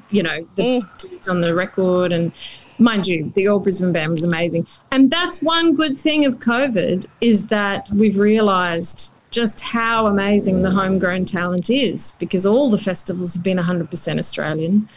you 0.09 0.23
know, 0.23 0.47
the 0.55 0.63
mm. 0.63 0.97
dudes 0.97 1.27
on 1.27 1.41
the 1.41 1.53
record. 1.53 2.11
And 2.11 2.31
mind 2.79 3.07
you, 3.07 3.31
the 3.35 3.47
All 3.47 3.59
Brisbane 3.59 3.91
Band 3.91 4.11
was 4.11 4.23
amazing. 4.23 4.67
And 4.91 5.09
that's 5.09 5.41
one 5.41 5.75
good 5.75 5.97
thing 5.97 6.25
of 6.25 6.39
COVID 6.39 7.05
is 7.21 7.47
that 7.47 7.89
we've 7.91 8.17
realised 8.17 9.11
just 9.35 9.59
how 9.59 10.07
amazing 10.07 10.61
the 10.61 10.71
homegrown 10.71 11.25
talent 11.25 11.69
is 11.69 12.15
because 12.19 12.45
all 12.45 12.71
the 12.71 12.77
festivals 12.77 13.33
have 13.33 13.43
been 13.43 13.57
100% 13.57 14.17
Australian 14.17 14.87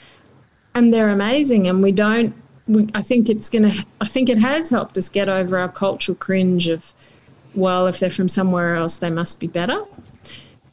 and 0.77 0.95
they're 0.95 1.11
amazing. 1.11 1.67
And 1.67 1.83
we 1.83 1.91
don't, 1.91 2.33
we, 2.69 2.89
I 2.95 3.03
think 3.03 3.29
it's 3.29 3.51
going 3.51 3.65
to, 3.65 3.85
I 4.01 4.07
think 4.07 4.29
it 4.29 4.39
has 4.39 4.71
helped 4.71 4.97
us 4.97 5.09
get 5.09 5.29
over 5.29 5.59
our 5.59 5.69
cultural 5.69 6.17
cringe 6.17 6.69
of, 6.69 6.93
well, 7.55 7.89
if 7.89 7.99
they're 7.99 8.11
from 8.11 8.29
somewhere 8.29 8.77
else, 8.77 8.99
they 8.99 9.11
must 9.11 9.41
be 9.41 9.49
better 9.49 9.85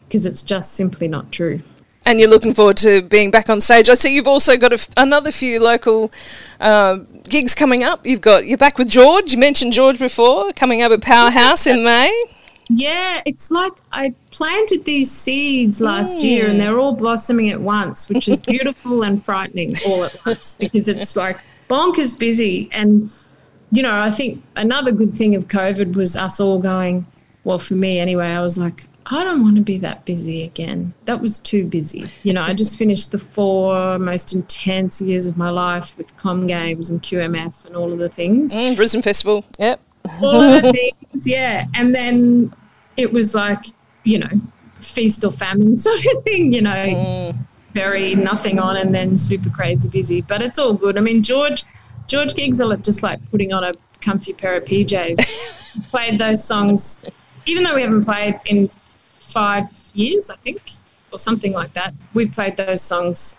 because 0.01 0.27
it's 0.27 0.43
just 0.43 0.73
simply 0.73 1.07
not 1.07 1.31
true 1.31 1.61
and 2.05 2.19
you're 2.19 2.29
looking 2.29 2.53
forward 2.53 2.77
to 2.77 3.01
being 3.01 3.31
back 3.31 3.49
on 3.49 3.59
stage. 3.59 3.89
I 3.89 3.95
see 3.95 4.13
you've 4.13 4.27
also 4.27 4.57
got 4.57 4.71
f- 4.73 4.89
another 4.95 5.31
few 5.31 5.59
local 5.59 6.11
uh, 6.59 6.99
gigs 7.27 7.55
coming 7.55 7.83
up. 7.83 8.05
You've 8.05 8.21
got 8.21 8.45
you're 8.45 8.59
back 8.59 8.77
with 8.77 8.89
George. 8.89 9.33
You 9.33 9.39
mentioned 9.39 9.73
George 9.73 9.97
before, 9.97 10.53
coming 10.53 10.83
up 10.83 10.91
at 10.91 11.01
Powerhouse 11.01 11.65
in 11.65 11.83
May. 11.83 12.25
Yeah, 12.69 13.21
it's 13.25 13.51
like 13.51 13.73
I 13.91 14.13
planted 14.31 14.85
these 14.85 15.11
seeds 15.11 15.81
last 15.81 16.23
year 16.23 16.47
and 16.47 16.59
they're 16.59 16.79
all 16.79 16.95
blossoming 16.95 17.49
at 17.49 17.61
once, 17.61 18.09
which 18.09 18.27
is 18.27 18.39
beautiful 18.39 19.03
and 19.03 19.23
frightening 19.23 19.75
all 19.85 20.03
at 20.03 20.17
once 20.25 20.53
because 20.53 20.87
it's 20.87 21.15
like 21.15 21.37
bonkers 21.69 22.17
busy. 22.17 22.69
And, 22.71 23.11
you 23.71 23.83
know, 23.83 23.99
I 23.99 24.11
think 24.11 24.43
another 24.55 24.91
good 24.91 25.13
thing 25.13 25.35
of 25.35 25.47
COVID 25.47 25.95
was 25.95 26.15
us 26.15 26.39
all 26.39 26.59
going, 26.59 27.05
well, 27.43 27.59
for 27.59 27.75
me 27.75 27.99
anyway, 27.99 28.27
I 28.27 28.41
was 28.41 28.57
like, 28.57 28.87
I 29.07 29.23
don't 29.23 29.43
want 29.43 29.55
to 29.57 29.61
be 29.61 29.77
that 29.79 30.03
busy 30.05 30.43
again. 30.43 30.91
That 31.05 31.21
was 31.21 31.37
too 31.37 31.65
busy. 31.67 32.05
You 32.23 32.33
know, 32.33 32.41
I 32.41 32.53
just 32.53 32.77
finished 32.77 33.11
the 33.11 33.19
four 33.19 33.99
most 33.99 34.33
intense 34.33 34.99
years 34.99 35.27
of 35.27 35.37
my 35.37 35.51
life 35.51 35.95
with 35.95 36.15
Com 36.17 36.47
Games 36.47 36.89
and 36.89 37.01
QMF 37.03 37.65
and 37.65 37.75
all 37.75 37.93
of 37.93 37.99
the 37.99 38.09
things. 38.09 38.55
Mm, 38.55 38.75
Brisbane 38.75 39.03
Festival, 39.03 39.45
yep. 39.59 39.79
All 40.21 40.41
of 40.41 40.63
the 40.63 40.71
things, 40.71 41.27
yeah. 41.27 41.65
And 41.73 41.93
then 41.93 42.53
it 42.97 43.11
was 43.11 43.35
like, 43.35 43.65
you 44.03 44.19
know, 44.19 44.29
feast 44.75 45.23
or 45.23 45.31
famine 45.31 45.75
sort 45.87 46.05
of 46.05 46.23
thing, 46.23 46.53
you 46.53 46.61
know, 46.61 46.71
mm. 46.71 47.35
very 47.73 48.15
nothing 48.15 48.59
on 48.59 48.77
and 48.77 48.93
then 48.93 49.17
super 49.17 49.49
crazy 49.49 49.89
busy. 49.89 50.21
But 50.21 50.41
it's 50.41 50.59
all 50.59 50.73
good. 50.73 50.97
I 50.97 51.01
mean, 51.01 51.23
George, 51.23 51.63
George 52.07 52.35
gigs 52.35 52.61
are 52.61 52.75
just 52.77 53.03
like 53.03 53.19
putting 53.31 53.53
on 53.53 53.63
a 53.63 53.73
comfy 54.01 54.33
pair 54.33 54.55
of 54.55 54.65
PJs. 54.65 55.89
Played 55.89 56.19
those 56.19 56.43
songs, 56.43 57.03
even 57.45 57.63
though 57.63 57.75
we 57.75 57.81
haven't 57.81 58.05
played 58.05 58.39
in 58.45 58.69
five 59.19 59.65
years, 59.93 60.29
I 60.29 60.37
think, 60.37 60.61
or 61.11 61.19
something 61.19 61.51
like 61.51 61.73
that. 61.73 61.93
We've 62.13 62.31
played 62.31 62.55
those 62.55 62.81
songs 62.81 63.35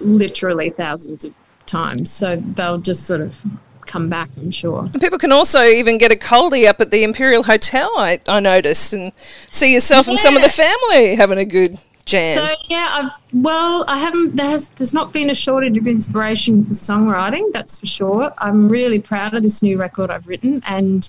literally 0.00 0.70
thousands 0.70 1.26
of 1.26 1.34
times. 1.66 2.10
So 2.10 2.36
they'll 2.36 2.78
just 2.78 3.04
sort 3.06 3.20
of 3.20 3.42
come 3.86 4.08
back, 4.08 4.30
I'm 4.36 4.50
sure. 4.50 4.80
And 4.80 5.00
people 5.00 5.18
can 5.18 5.32
also 5.32 5.62
even 5.62 5.98
get 5.98 6.12
a 6.12 6.16
coldie 6.16 6.66
up 6.66 6.80
at 6.80 6.90
the 6.90 7.04
Imperial 7.04 7.42
Hotel, 7.42 7.90
I, 7.96 8.20
I 8.26 8.40
noticed, 8.40 8.92
and 8.92 9.14
see 9.16 9.72
yourself 9.72 10.06
yeah. 10.06 10.12
and 10.12 10.18
some 10.18 10.36
of 10.36 10.42
the 10.42 10.48
family 10.48 11.14
having 11.14 11.38
a 11.38 11.44
good 11.44 11.78
jam. 12.04 12.36
So 12.36 12.54
yeah, 12.68 12.88
I've 12.90 13.42
well, 13.42 13.84
I 13.88 13.98
haven't. 13.98 14.36
There's 14.36 14.68
there's 14.70 14.94
not 14.94 15.12
been 15.12 15.30
a 15.30 15.34
shortage 15.34 15.78
of 15.78 15.86
inspiration 15.86 16.64
for 16.64 16.74
songwriting. 16.74 17.52
That's 17.52 17.80
for 17.80 17.86
sure. 17.86 18.32
I'm 18.38 18.68
really 18.68 18.98
proud 18.98 19.34
of 19.34 19.42
this 19.42 19.62
new 19.62 19.78
record 19.78 20.10
I've 20.10 20.26
written, 20.26 20.62
and 20.66 21.08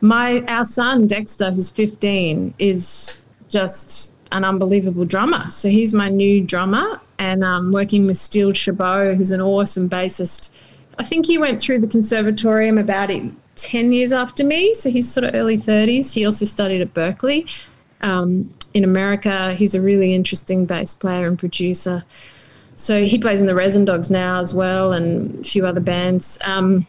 my 0.00 0.42
our 0.48 0.64
son 0.64 1.06
Dexter, 1.06 1.50
who's 1.50 1.70
15, 1.70 2.54
is 2.58 3.24
just 3.48 4.10
an 4.32 4.44
unbelievable 4.44 5.04
drummer. 5.04 5.48
So 5.50 5.68
he's 5.68 5.94
my 5.94 6.08
new 6.08 6.42
drummer, 6.42 7.00
and 7.18 7.44
I'm 7.44 7.66
um, 7.66 7.72
working 7.72 8.06
with 8.06 8.16
Steele 8.16 8.52
Chabot, 8.52 9.14
who's 9.16 9.30
an 9.30 9.40
awesome 9.40 9.88
bassist. 9.88 10.50
I 10.98 11.04
think 11.04 11.26
he 11.26 11.38
went 11.38 11.60
through 11.60 11.80
the 11.80 11.86
conservatorium 11.86 12.78
about 12.78 13.10
10 13.56 13.92
years 13.92 14.12
after 14.12 14.44
me, 14.44 14.74
so 14.74 14.90
he's 14.90 15.10
sort 15.10 15.24
of 15.24 15.34
early 15.34 15.58
30s. 15.58 16.12
He 16.12 16.24
also 16.24 16.44
studied 16.44 16.80
at 16.80 16.94
Berklee 16.94 17.66
Um, 18.02 18.52
in 18.74 18.84
America, 18.84 19.54
he's 19.54 19.74
a 19.74 19.80
really 19.80 20.14
interesting 20.14 20.66
bass 20.66 20.92
player 20.94 21.26
and 21.26 21.38
producer. 21.38 22.04
So 22.76 23.02
he 23.02 23.18
plays 23.18 23.40
in 23.40 23.46
the 23.46 23.54
Resin 23.54 23.86
Dogs 23.86 24.10
now 24.10 24.40
as 24.40 24.52
well, 24.52 24.92
and 24.92 25.40
a 25.40 25.44
few 25.44 25.64
other 25.64 25.80
bands. 25.80 26.38
Um, 26.44 26.86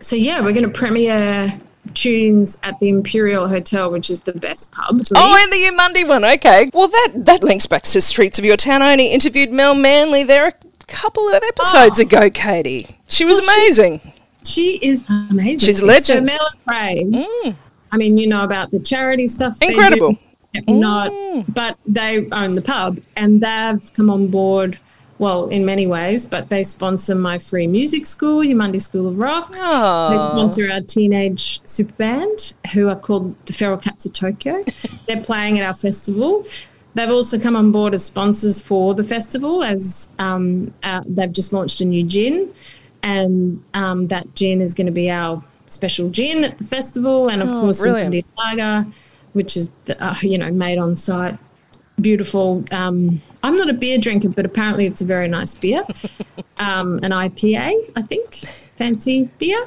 so 0.00 0.16
yeah, 0.16 0.40
we're 0.40 0.52
going 0.52 0.64
to 0.64 0.78
premiere 0.78 1.52
tunes 1.94 2.58
at 2.64 2.78
the 2.80 2.88
Imperial 2.88 3.46
Hotel, 3.46 3.90
which 3.90 4.10
is 4.10 4.20
the 4.20 4.32
best 4.32 4.72
pub. 4.72 5.00
Oh, 5.14 5.36
and 5.38 5.52
the 5.52 5.56
Eumundi 5.56 6.08
one. 6.08 6.24
Okay. 6.24 6.68
Well, 6.72 6.88
that 6.88 7.12
that 7.14 7.44
links 7.44 7.66
back 7.66 7.84
to 7.84 8.00
Streets 8.00 8.38
of 8.38 8.44
Your 8.44 8.56
Town. 8.56 8.82
I 8.82 8.92
only 8.92 9.12
interviewed 9.12 9.52
Mel 9.52 9.74
Manley 9.74 10.24
there 10.24 10.52
couple 10.86 11.28
of 11.28 11.42
episodes 11.42 12.00
oh. 12.00 12.02
ago, 12.02 12.30
Katie. 12.30 12.86
She 13.08 13.24
was 13.24 13.40
well, 13.40 13.56
amazing. 13.56 14.00
She, 14.44 14.78
she, 14.78 14.88
is 14.88 15.04
amazing. 15.08 15.58
She's 15.58 15.80
a 15.80 15.84
legend. 15.84 16.28
So 16.28 16.34
Mel 16.34 16.46
and 16.50 16.64
Craig. 16.64 17.06
Mm. 17.12 17.56
I 17.92 17.96
mean, 17.96 18.18
you 18.18 18.26
know 18.26 18.44
about 18.44 18.70
the 18.70 18.80
charity 18.80 19.26
stuff. 19.26 19.56
Incredible. 19.62 20.18
Not, 20.68 21.10
mm. 21.10 21.52
but 21.54 21.76
they 21.86 22.28
own 22.30 22.54
the 22.54 22.62
pub 22.62 23.00
and 23.16 23.40
they've 23.40 23.92
come 23.92 24.08
on 24.08 24.28
board 24.28 24.78
well, 25.18 25.46
in 25.48 25.64
many 25.64 25.86
ways, 25.86 26.26
but 26.26 26.48
they 26.48 26.64
sponsor 26.64 27.14
my 27.14 27.38
free 27.38 27.66
music 27.66 28.06
school, 28.06 28.40
Eumundi 28.40 28.80
School 28.80 29.08
of 29.08 29.18
Rock. 29.18 29.54
Oh. 29.54 30.10
They 30.10 30.22
sponsor 30.22 30.70
our 30.70 30.80
teenage 30.80 31.60
super 31.66 31.92
band, 31.92 32.52
who 32.72 32.88
are 32.88 32.96
called 32.96 33.34
the 33.46 33.52
Feral 33.52 33.78
Cats 33.78 34.06
of 34.06 34.12
Tokyo. 34.12 34.60
They're 35.06 35.22
playing 35.22 35.58
at 35.60 35.66
our 35.66 35.74
festival. 35.74 36.44
They've 36.94 37.10
also 37.10 37.38
come 37.38 37.56
on 37.56 37.72
board 37.72 37.92
as 37.94 38.04
sponsors 38.04 38.60
for 38.62 38.94
the 38.94 39.02
festival, 39.04 39.62
as 39.64 40.10
um, 40.18 40.72
uh, 40.84 41.02
they've 41.06 41.32
just 41.32 41.52
launched 41.52 41.80
a 41.80 41.84
new 41.84 42.04
gin, 42.04 42.52
and 43.02 43.62
um, 43.74 44.06
that 44.08 44.34
gin 44.34 44.60
is 44.60 44.74
going 44.74 44.86
to 44.86 44.92
be 44.92 45.10
our 45.10 45.42
special 45.66 46.08
gin 46.10 46.44
at 46.44 46.58
the 46.58 46.64
festival, 46.64 47.28
and 47.30 47.42
of 47.42 47.48
Oh, 47.48 47.60
course, 47.62 47.80
brilliant. 47.82 48.24
Lager, 48.38 48.86
which 49.32 49.56
is 49.56 49.70
the, 49.86 50.00
uh, 50.04 50.14
you 50.22 50.38
know 50.38 50.50
made 50.52 50.78
on 50.78 50.94
site 50.94 51.36
beautiful. 52.00 52.64
Um, 52.72 53.20
I'm 53.44 53.56
not 53.56 53.70
a 53.70 53.72
beer 53.72 53.98
drinker, 53.98 54.28
but 54.28 54.44
apparently 54.44 54.84
it's 54.86 55.00
a 55.00 55.04
very 55.04 55.28
nice 55.28 55.54
beer. 55.54 55.84
Um, 56.56 57.00
an 57.02 57.10
IPA, 57.10 57.72
I 57.96 58.02
think, 58.02 58.32
fancy 58.34 59.28
beer. 59.38 59.66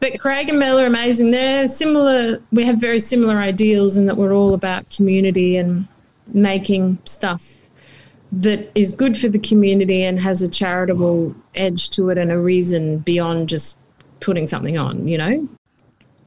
but 0.00 0.18
Craig 0.18 0.48
and 0.48 0.58
Mel 0.58 0.80
are 0.80 0.86
amazing. 0.86 1.30
They're 1.30 1.68
similar. 1.68 2.40
We 2.50 2.64
have 2.64 2.78
very 2.80 2.98
similar 2.98 3.36
ideals 3.36 3.98
in 3.98 4.06
that 4.06 4.16
we're 4.16 4.32
all 4.32 4.54
about 4.54 4.88
community 4.88 5.58
and 5.58 5.86
making 6.32 6.98
stuff 7.04 7.54
that 8.32 8.70
is 8.74 8.92
good 8.94 9.16
for 9.16 9.28
the 9.28 9.38
community 9.38 10.04
and 10.04 10.20
has 10.20 10.42
a 10.42 10.48
charitable 10.48 11.34
edge 11.54 11.90
to 11.90 12.10
it 12.10 12.18
and 12.18 12.30
a 12.30 12.38
reason 12.38 12.98
beyond 12.98 13.48
just 13.48 13.78
putting 14.20 14.46
something 14.46 14.76
on. 14.78 15.08
You 15.08 15.18
know. 15.18 15.48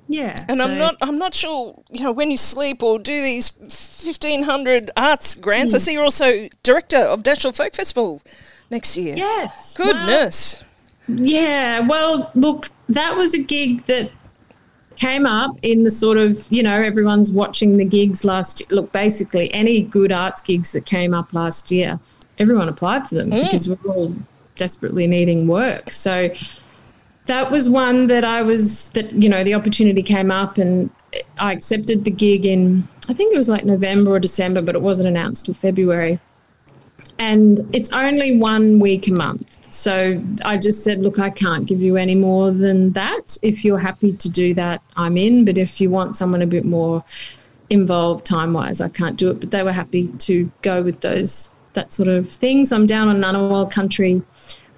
Yeah. 0.08 0.36
And 0.50 0.62
I'm 0.62 0.78
not 0.78 0.96
I'm 1.02 1.18
not 1.18 1.34
sure, 1.34 1.82
you 1.90 2.04
know, 2.04 2.12
when 2.12 2.32
you 2.32 2.38
sleep 2.38 2.84
or 2.84 3.00
do 3.00 3.22
these 3.22 3.52
1500 3.60 4.92
arts 4.98 5.36
grants. 5.36 5.74
I 5.74 5.78
Hmm. 5.78 5.82
see 5.82 5.94
you're 5.94 6.04
also 6.04 6.50
director 6.64 6.98
of 6.98 7.26
National 7.26 7.54
Folk 7.54 7.74
Festival 7.76 8.22
next 8.70 8.98
year. 8.98 9.16
Yes. 9.16 9.78
well, 9.80 9.94
Goodness. 9.94 10.64
Yeah, 11.08 11.80
well, 11.88 12.30
look, 12.36 12.68
that 12.90 13.16
was 13.16 13.34
a 13.34 13.40
gig 13.42 13.86
that 13.88 14.12
came 15.02 15.26
up 15.26 15.58
in 15.64 15.82
the 15.82 15.90
sort 15.90 16.20
of, 16.20 16.48
you 16.52 16.62
know, 16.62 16.80
everyone's 16.80 17.32
watching 17.32 17.78
the 17.78 17.86
gigs 17.86 18.24
last 18.24 18.60
year. 18.60 18.68
Look, 18.70 18.92
basically, 18.92 19.52
any 19.52 19.82
good 19.82 20.12
arts 20.12 20.44
gigs 20.44 20.74
that 20.74 20.86
came 20.86 21.16
up 21.16 21.34
last 21.34 21.72
year, 21.72 22.00
everyone 22.38 22.70
applied 22.70 23.08
for 23.08 23.16
them 23.16 23.32
mm. 23.32 23.44
because 23.44 23.68
we're 23.68 23.92
all 23.92 24.14
desperately 24.58 25.08
needing 25.08 25.48
work. 25.48 25.90
So 25.90 26.30
that 27.26 27.50
was 27.50 27.68
one 27.68 28.06
that 28.08 28.24
I 28.24 28.44
was, 28.44 28.90
that, 28.92 29.12
you 29.12 29.28
know, 29.28 29.44
the 29.44 29.56
opportunity 29.56 30.04
came 30.04 30.30
up 30.30 30.60
and 30.60 30.92
I 31.40 31.52
accepted 31.52 32.06
the 32.06 32.12
gig 32.12 32.46
in, 32.46 32.88
I 33.10 33.16
think 33.16 33.34
it 33.34 33.38
was 33.38 33.50
like 33.50 33.66
November 33.66 34.12
or 34.12 34.20
December, 34.20 34.62
but 34.62 34.76
it 34.76 34.82
wasn't 34.84 35.08
announced 35.08 35.46
till 35.46 35.56
February 35.56 36.20
and 37.18 37.60
it's 37.74 37.92
only 37.92 38.38
one 38.38 38.80
week 38.80 39.08
a 39.08 39.14
month. 39.14 39.51
So 39.72 40.22
I 40.44 40.58
just 40.58 40.84
said, 40.84 41.00
look, 41.00 41.18
I 41.18 41.30
can't 41.30 41.66
give 41.66 41.82
you 41.82 41.96
any 41.98 42.16
more 42.16 42.52
than 42.52 42.92
that. 42.92 43.38
If 43.42 43.64
you're 43.64 43.80
happy 43.80 44.14
to 44.14 44.30
do 44.30 44.54
that, 44.56 44.82
I'm 44.98 45.18
in. 45.18 45.46
But 45.46 45.58
if 45.58 45.80
you 45.80 45.90
want 45.90 46.16
someone 46.16 46.42
a 46.42 46.48
bit 46.48 46.66
more 46.66 47.04
involved 47.70 48.26
time 48.26 48.54
wise, 48.54 48.82
I 48.82 48.90
can't 48.90 49.18
do 49.18 49.32
it. 49.32 49.40
But 49.40 49.52
they 49.52 49.64
were 49.64 49.72
happy 49.72 50.08
to 50.10 50.52
go 50.62 50.82
with 50.82 51.02
those 51.02 51.50
that 51.74 51.94
sort 51.94 52.10
of 52.10 52.30
thing. 52.30 52.66
So 52.66 52.76
I'm 52.76 52.86
down 52.86 53.08
on 53.08 53.22
Ngunnawal 53.22 53.72
country 53.72 54.22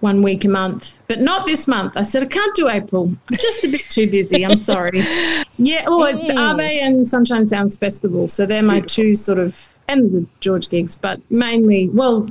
one 0.01 0.21
week 0.21 0.45
a 0.45 0.49
month, 0.49 0.99
but 1.07 1.21
not 1.21 1.45
this 1.45 1.67
month. 1.67 1.93
I 1.95 2.03
said 2.03 2.21
I 2.23 2.27
can't 2.27 2.53
do 2.55 2.69
April. 2.69 3.05
I'm 3.05 3.37
just 3.37 3.63
a 3.63 3.69
bit 3.69 3.81
too 3.89 4.11
busy. 4.11 4.45
I'm 4.45 4.59
sorry. 4.71 4.99
Yeah, 5.57 5.85
oh, 5.87 6.01
mm. 6.01 6.35
Ave 6.37 6.79
and 6.81 7.07
Sunshine 7.07 7.47
Sounds 7.47 7.77
Festival. 7.77 8.27
So 8.27 8.45
they're 8.45 8.61
my 8.61 8.81
two 8.81 9.15
sort 9.15 9.39
of 9.39 9.73
and 9.87 10.11
the 10.11 10.25
George 10.39 10.69
gigs, 10.69 10.95
but 10.95 11.19
mainly, 11.29 11.89
well, 11.89 12.27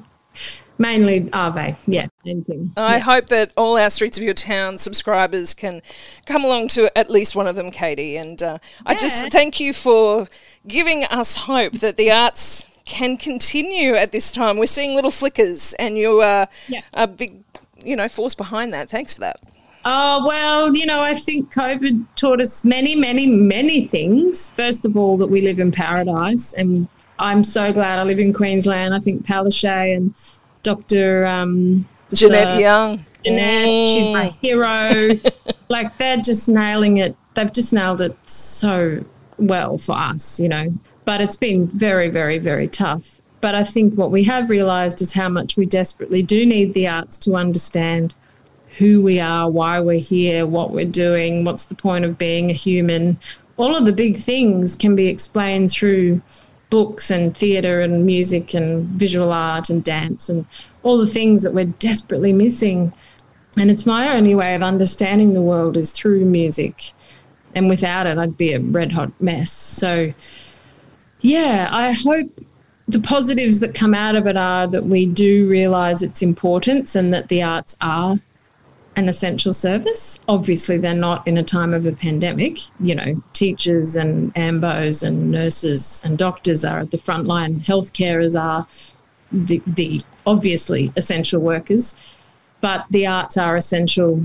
mainly 0.83 1.31
Ave. 1.33 1.77
Yeah, 1.87 2.09
same 2.27 2.45
thing. 2.45 2.71
I 2.77 2.99
hope 2.99 3.29
that 3.29 3.53
all 3.57 3.79
our 3.79 3.89
Streets 3.89 4.19
of 4.19 4.23
Your 4.25 4.35
Town 4.35 4.77
subscribers 4.77 5.55
can 5.55 5.81
come 6.27 6.45
along 6.45 6.69
to 6.69 6.91
at 6.99 7.09
least 7.09 7.35
one 7.35 7.47
of 7.47 7.57
them, 7.57 7.71
Katie. 7.71 8.19
And 8.19 8.43
uh, 8.43 8.59
I 8.85 8.95
just 8.95 9.33
thank 9.33 9.59
you 9.59 9.73
for 9.73 10.27
giving 10.69 11.05
us 11.05 11.35
hope 11.35 11.73
that 11.75 11.97
the 11.97 12.11
arts 12.11 12.67
can 12.85 13.17
continue 13.17 13.95
at 13.95 14.13
this 14.13 14.31
time. 14.31 14.59
We're 14.59 14.67
seeing 14.67 14.95
little 14.95 15.11
flickers, 15.11 15.73
and 15.79 15.97
you 15.97 16.21
are 16.21 16.49
Yeah. 16.69 16.83
a 16.93 17.07
big, 17.07 17.43
you 17.85 17.97
know, 17.97 18.09
force 18.09 18.35
behind 18.35 18.75
that. 18.75 18.91
Thanks 18.91 19.15
for 19.15 19.21
that. 19.21 19.37
Oh, 19.85 20.25
well, 20.27 20.77
you 20.77 20.87
know, 20.87 21.01
I 21.01 21.15
think 21.15 21.53
COVID 21.53 22.05
taught 22.15 22.41
us 22.41 22.65
many, 22.65 22.95
many, 22.95 23.27
many 23.27 23.87
things. 23.87 24.51
First 24.51 24.85
of 24.85 24.97
all, 24.97 25.17
that 25.17 25.27
we 25.27 25.41
live 25.41 25.59
in 25.59 25.73
paradise. 25.73 26.53
And 26.53 26.87
I'm 27.19 27.43
so 27.43 27.73
glad 27.73 27.99
I 27.99 28.05
live 28.05 28.21
in 28.21 28.33
Queensland. 28.33 28.95
I 28.95 29.01
think 29.01 29.27
Palaszczuk 29.27 29.97
and 29.97 30.15
Dr. 30.63 31.27
Um, 31.27 31.87
Jeanette 32.13 32.61
Young. 32.61 33.01
Jeanette, 33.25 33.89
she's 33.89 34.09
my 34.09 34.29
Mm. 34.29 34.41
hero. 34.41 35.53
like 35.69 35.97
they're 35.99 36.17
just 36.19 36.49
nailing 36.49 36.99
it. 36.99 37.17
They've 37.35 37.53
just 37.53 37.73
nailed 37.73 38.01
it 38.01 38.17
so 38.29 39.05
well 39.39 39.79
for 39.79 39.93
us, 39.97 40.39
you 40.41 40.49
know. 40.49 40.73
But 41.05 41.21
it's 41.21 41.37
been 41.37 41.67
very, 41.69 42.09
very, 42.09 42.39
very 42.39 42.69
tough. 42.69 43.21
But 43.41 43.55
I 43.55 43.65
think 43.65 43.95
what 43.95 44.11
we 44.11 44.23
have 44.25 44.51
realised 44.51 45.03
is 45.03 45.13
how 45.13 45.29
much 45.29 45.57
we 45.57 45.67
desperately 45.67 46.23
do 46.23 46.47
need 46.47 46.75
the 46.75 46.87
arts 46.87 47.17
to 47.19 47.35
understand 47.35 48.15
who 48.79 49.03
we 49.03 49.19
are, 49.21 49.51
why 49.51 49.81
we're 49.81 49.99
here, 49.99 50.47
what 50.47 50.71
we're 50.71 50.85
doing, 50.85 51.45
what's 51.45 51.67
the 51.67 51.75
point 51.75 52.05
of 52.05 52.19
being 52.19 52.51
a 52.51 52.55
human. 52.55 53.19
All 53.57 53.75
of 53.75 53.85
the 53.85 53.93
big 53.93 54.17
things 54.17 54.77
can 54.77 54.95
be 54.97 55.09
explained 55.09 55.71
through 55.71 56.23
books 56.73 57.11
and 57.11 57.37
theatre 57.37 57.83
and 57.83 58.07
music 58.07 58.55
and 58.55 58.87
visual 58.99 59.31
art 59.31 59.69
and 59.69 59.85
dance 59.85 60.31
and 60.31 60.47
all 60.83 60.97
the 60.97 61.07
things 61.07 61.43
that 61.43 61.53
we're 61.53 61.67
desperately 61.67 62.33
missing. 62.33 62.91
And 63.59 63.71
it's 63.71 63.85
my 63.85 64.17
only 64.17 64.35
way 64.35 64.55
of 64.55 64.63
understanding 64.63 65.35
the 65.35 65.43
world 65.43 65.77
is 65.77 65.93
through 65.93 66.25
music. 66.25 66.95
And 67.55 67.69
without 67.69 68.07
it, 68.07 68.17
I'd 68.17 68.39
be 68.39 68.55
a 68.55 68.59
red 68.59 68.91
hot 68.91 69.13
mess. 69.21 69.53
So, 69.53 70.15
yeah, 71.21 71.69
I 71.71 71.93
hope 71.93 72.41
the 72.89 73.01
positives 73.01 73.61
that 73.61 73.75
come 73.75 73.93
out 73.93 74.17
of 74.17 74.27
it 74.27 74.39
are 74.39 74.67
that 74.69 74.87
we 74.87 75.05
do 75.05 75.47
realise 75.51 76.01
its 76.01 76.23
importance 76.23 76.95
and 76.95 77.13
that 77.13 77.29
the 77.29 77.43
arts 77.43 77.77
are 77.83 78.17
an 78.97 79.09
essential 79.09 79.53
service. 79.53 80.21
Obviously, 80.29 80.79
they're 80.79 80.95
not 80.95 81.27
in 81.27 81.39
a 81.39 81.43
time 81.43 81.73
of 81.73 81.87
a 81.87 81.93
pandemic. 81.93 82.59
You 82.81 82.95
know, 82.95 83.23
teachers 83.33 83.97
and 83.97 84.35
AMBOs 84.35 85.07
and 85.07 85.31
nurses 85.31 86.03
and 86.05 86.19
doctors 86.19 86.65
are 86.65 86.81
at 86.81 86.91
the 86.91 86.99
front 86.99 87.27
line, 87.27 87.61
health 87.61 87.93
carers 87.93 88.41
are 88.41 88.67
the, 89.33 89.63
the 89.67 90.03
obviously 90.27 90.93
essential 90.97 91.41
workers, 91.41 91.97
but 92.61 92.87
the 92.91 93.07
arts 93.07 93.37
are 93.37 93.57
essential 93.57 94.25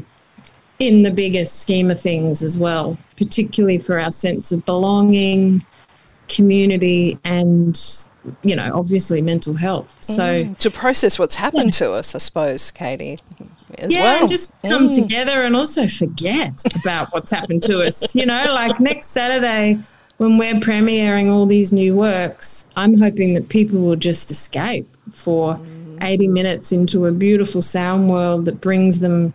in 0.79 1.01
the 1.01 1.11
bigger 1.11 1.45
scheme 1.45 1.89
of 1.89 1.99
things 1.99 2.43
as 2.43 2.57
well, 2.57 2.97
particularly 3.15 3.79
for 3.79 3.99
our 3.99 4.11
sense 4.11 4.51
of 4.51 4.63
belonging, 4.65 5.65
community, 6.27 7.17
and, 7.23 8.05
you 8.43 8.55
know, 8.55 8.71
obviously 8.75 9.21
mental 9.21 9.55
health. 9.55 9.97
So, 10.03 10.43
mm. 10.43 10.57
to 10.59 10.69
process 10.69 11.17
what's 11.17 11.35
happened 11.35 11.73
to 11.73 11.93
us, 11.93 12.13
I 12.13 12.19
suppose, 12.19 12.69
Katie, 12.69 13.17
as 13.79 13.93
yeah, 13.93 14.01
well. 14.01 14.19
and 14.21 14.29
just 14.29 14.51
come 14.63 14.89
Mm. 14.89 14.95
together 14.95 15.43
and 15.43 15.55
also 15.55 15.87
forget 15.87 16.61
about 16.79 17.09
what's 17.13 17.31
happened 17.31 17.63
to 17.63 17.81
us. 17.81 18.15
You 18.15 18.25
know, 18.25 18.45
like 18.53 18.79
next 18.79 19.07
Saturday 19.07 19.77
when 20.17 20.37
we're 20.37 20.55
premiering 20.55 21.29
all 21.29 21.45
these 21.45 21.71
new 21.71 21.95
works, 21.95 22.65
I'm 22.75 22.97
hoping 22.97 23.33
that 23.35 23.49
people 23.49 23.79
will 23.79 23.95
just 23.95 24.31
escape 24.31 24.87
for 25.11 25.59
80 26.01 26.27
minutes 26.27 26.71
into 26.71 27.05
a 27.05 27.11
beautiful 27.11 27.61
sound 27.61 28.09
world 28.09 28.45
that 28.45 28.59
brings 28.61 28.99
them 28.99 29.33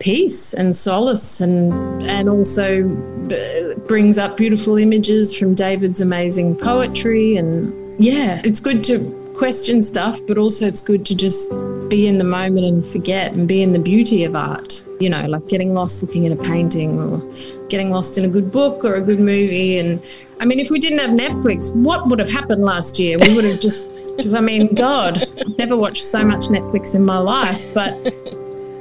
peace 0.00 0.52
and 0.54 0.74
solace 0.74 1.40
and 1.40 1.72
and 2.04 2.28
also 2.28 2.82
b- 3.28 3.74
brings 3.86 4.18
up 4.18 4.36
beautiful 4.36 4.76
images 4.76 5.36
from 5.36 5.54
David's 5.54 6.00
amazing 6.00 6.56
poetry 6.56 7.36
and 7.36 7.72
yeah 8.02 8.40
it's 8.44 8.60
good 8.60 8.82
to 8.84 8.98
question 9.34 9.82
stuff 9.82 10.20
but 10.26 10.38
also 10.38 10.66
it's 10.66 10.80
good 10.80 11.04
to 11.04 11.14
just 11.14 11.50
be 11.88 12.06
in 12.06 12.18
the 12.18 12.24
moment 12.24 12.64
and 12.64 12.86
forget 12.86 13.32
and 13.32 13.48
be 13.48 13.62
in 13.62 13.72
the 13.72 13.78
beauty 13.78 14.24
of 14.24 14.34
art 14.34 14.82
you 15.00 15.10
know 15.10 15.26
like 15.26 15.46
getting 15.48 15.74
lost 15.74 16.02
looking 16.02 16.26
at 16.26 16.32
a 16.32 16.42
painting 16.42 16.98
or 16.98 17.20
getting 17.68 17.90
lost 17.90 18.16
in 18.16 18.24
a 18.24 18.28
good 18.28 18.50
book 18.52 18.84
or 18.84 18.94
a 18.94 19.02
good 19.02 19.18
movie 19.18 19.78
and 19.78 20.02
I 20.40 20.44
mean 20.44 20.60
if 20.60 20.70
we 20.70 20.78
didn't 20.78 20.98
have 21.00 21.10
Netflix 21.10 21.74
what 21.74 22.08
would 22.08 22.18
have 22.18 22.30
happened 22.30 22.62
last 22.62 22.98
year 22.98 23.16
we 23.20 23.34
would 23.34 23.44
have 23.44 23.60
just 23.60 23.88
I 24.34 24.40
mean 24.40 24.74
god 24.74 25.18
I've 25.38 25.58
never 25.58 25.76
watched 25.76 26.04
so 26.04 26.24
much 26.24 26.44
Netflix 26.46 26.94
in 26.94 27.04
my 27.04 27.18
life 27.18 27.74
but 27.74 27.92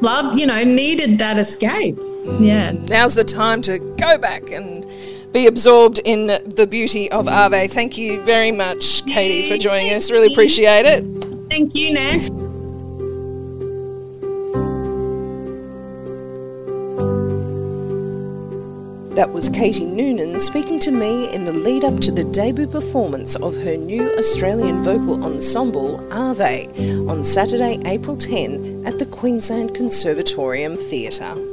love, 0.03 0.37
you 0.37 0.45
know, 0.45 0.63
needed 0.63 1.17
that 1.19 1.39
escape. 1.39 1.97
Yeah. 2.39 2.71
Now's 2.89 3.15
the 3.15 3.23
time 3.23 3.61
to 3.63 3.79
go 3.97 4.17
back 4.17 4.51
and 4.51 4.85
be 5.33 5.47
absorbed 5.47 5.99
in 6.05 6.27
the 6.27 6.67
beauty 6.69 7.11
of 7.11 7.27
Ave. 7.27 7.67
Thank 7.67 7.97
you 7.97 8.21
very 8.21 8.51
much, 8.51 9.03
Katie, 9.05 9.49
for 9.49 9.57
joining 9.57 9.91
us. 9.93 10.11
Really 10.11 10.31
appreciate 10.31 10.85
it. 10.85 11.03
Thank 11.49 11.73
you, 11.75 11.93
Ness. 11.93 12.29
That 19.15 19.31
was 19.31 19.47
Katie 19.49 19.85
Noonan 19.85 20.39
speaking 20.39 20.79
to 20.79 20.91
me 20.91 21.31
in 21.33 21.43
the 21.43 21.53
lead 21.53 21.83
up 21.83 21.99
to 22.01 22.11
the 22.11 22.23
debut 22.23 22.65
performance 22.65 23.35
of 23.35 23.55
her 23.57 23.77
new 23.77 24.11
Australian 24.15 24.81
vocal 24.81 25.23
ensemble, 25.23 26.01
Ave, 26.11 26.67
on 27.07 27.21
Saturday, 27.21 27.79
April 27.85 28.17
10 28.17 28.87
at 28.87 28.97
the 28.97 29.05
Queensland 29.05 29.75
Conservatorium 29.75 30.77
Theatre. 30.77 31.52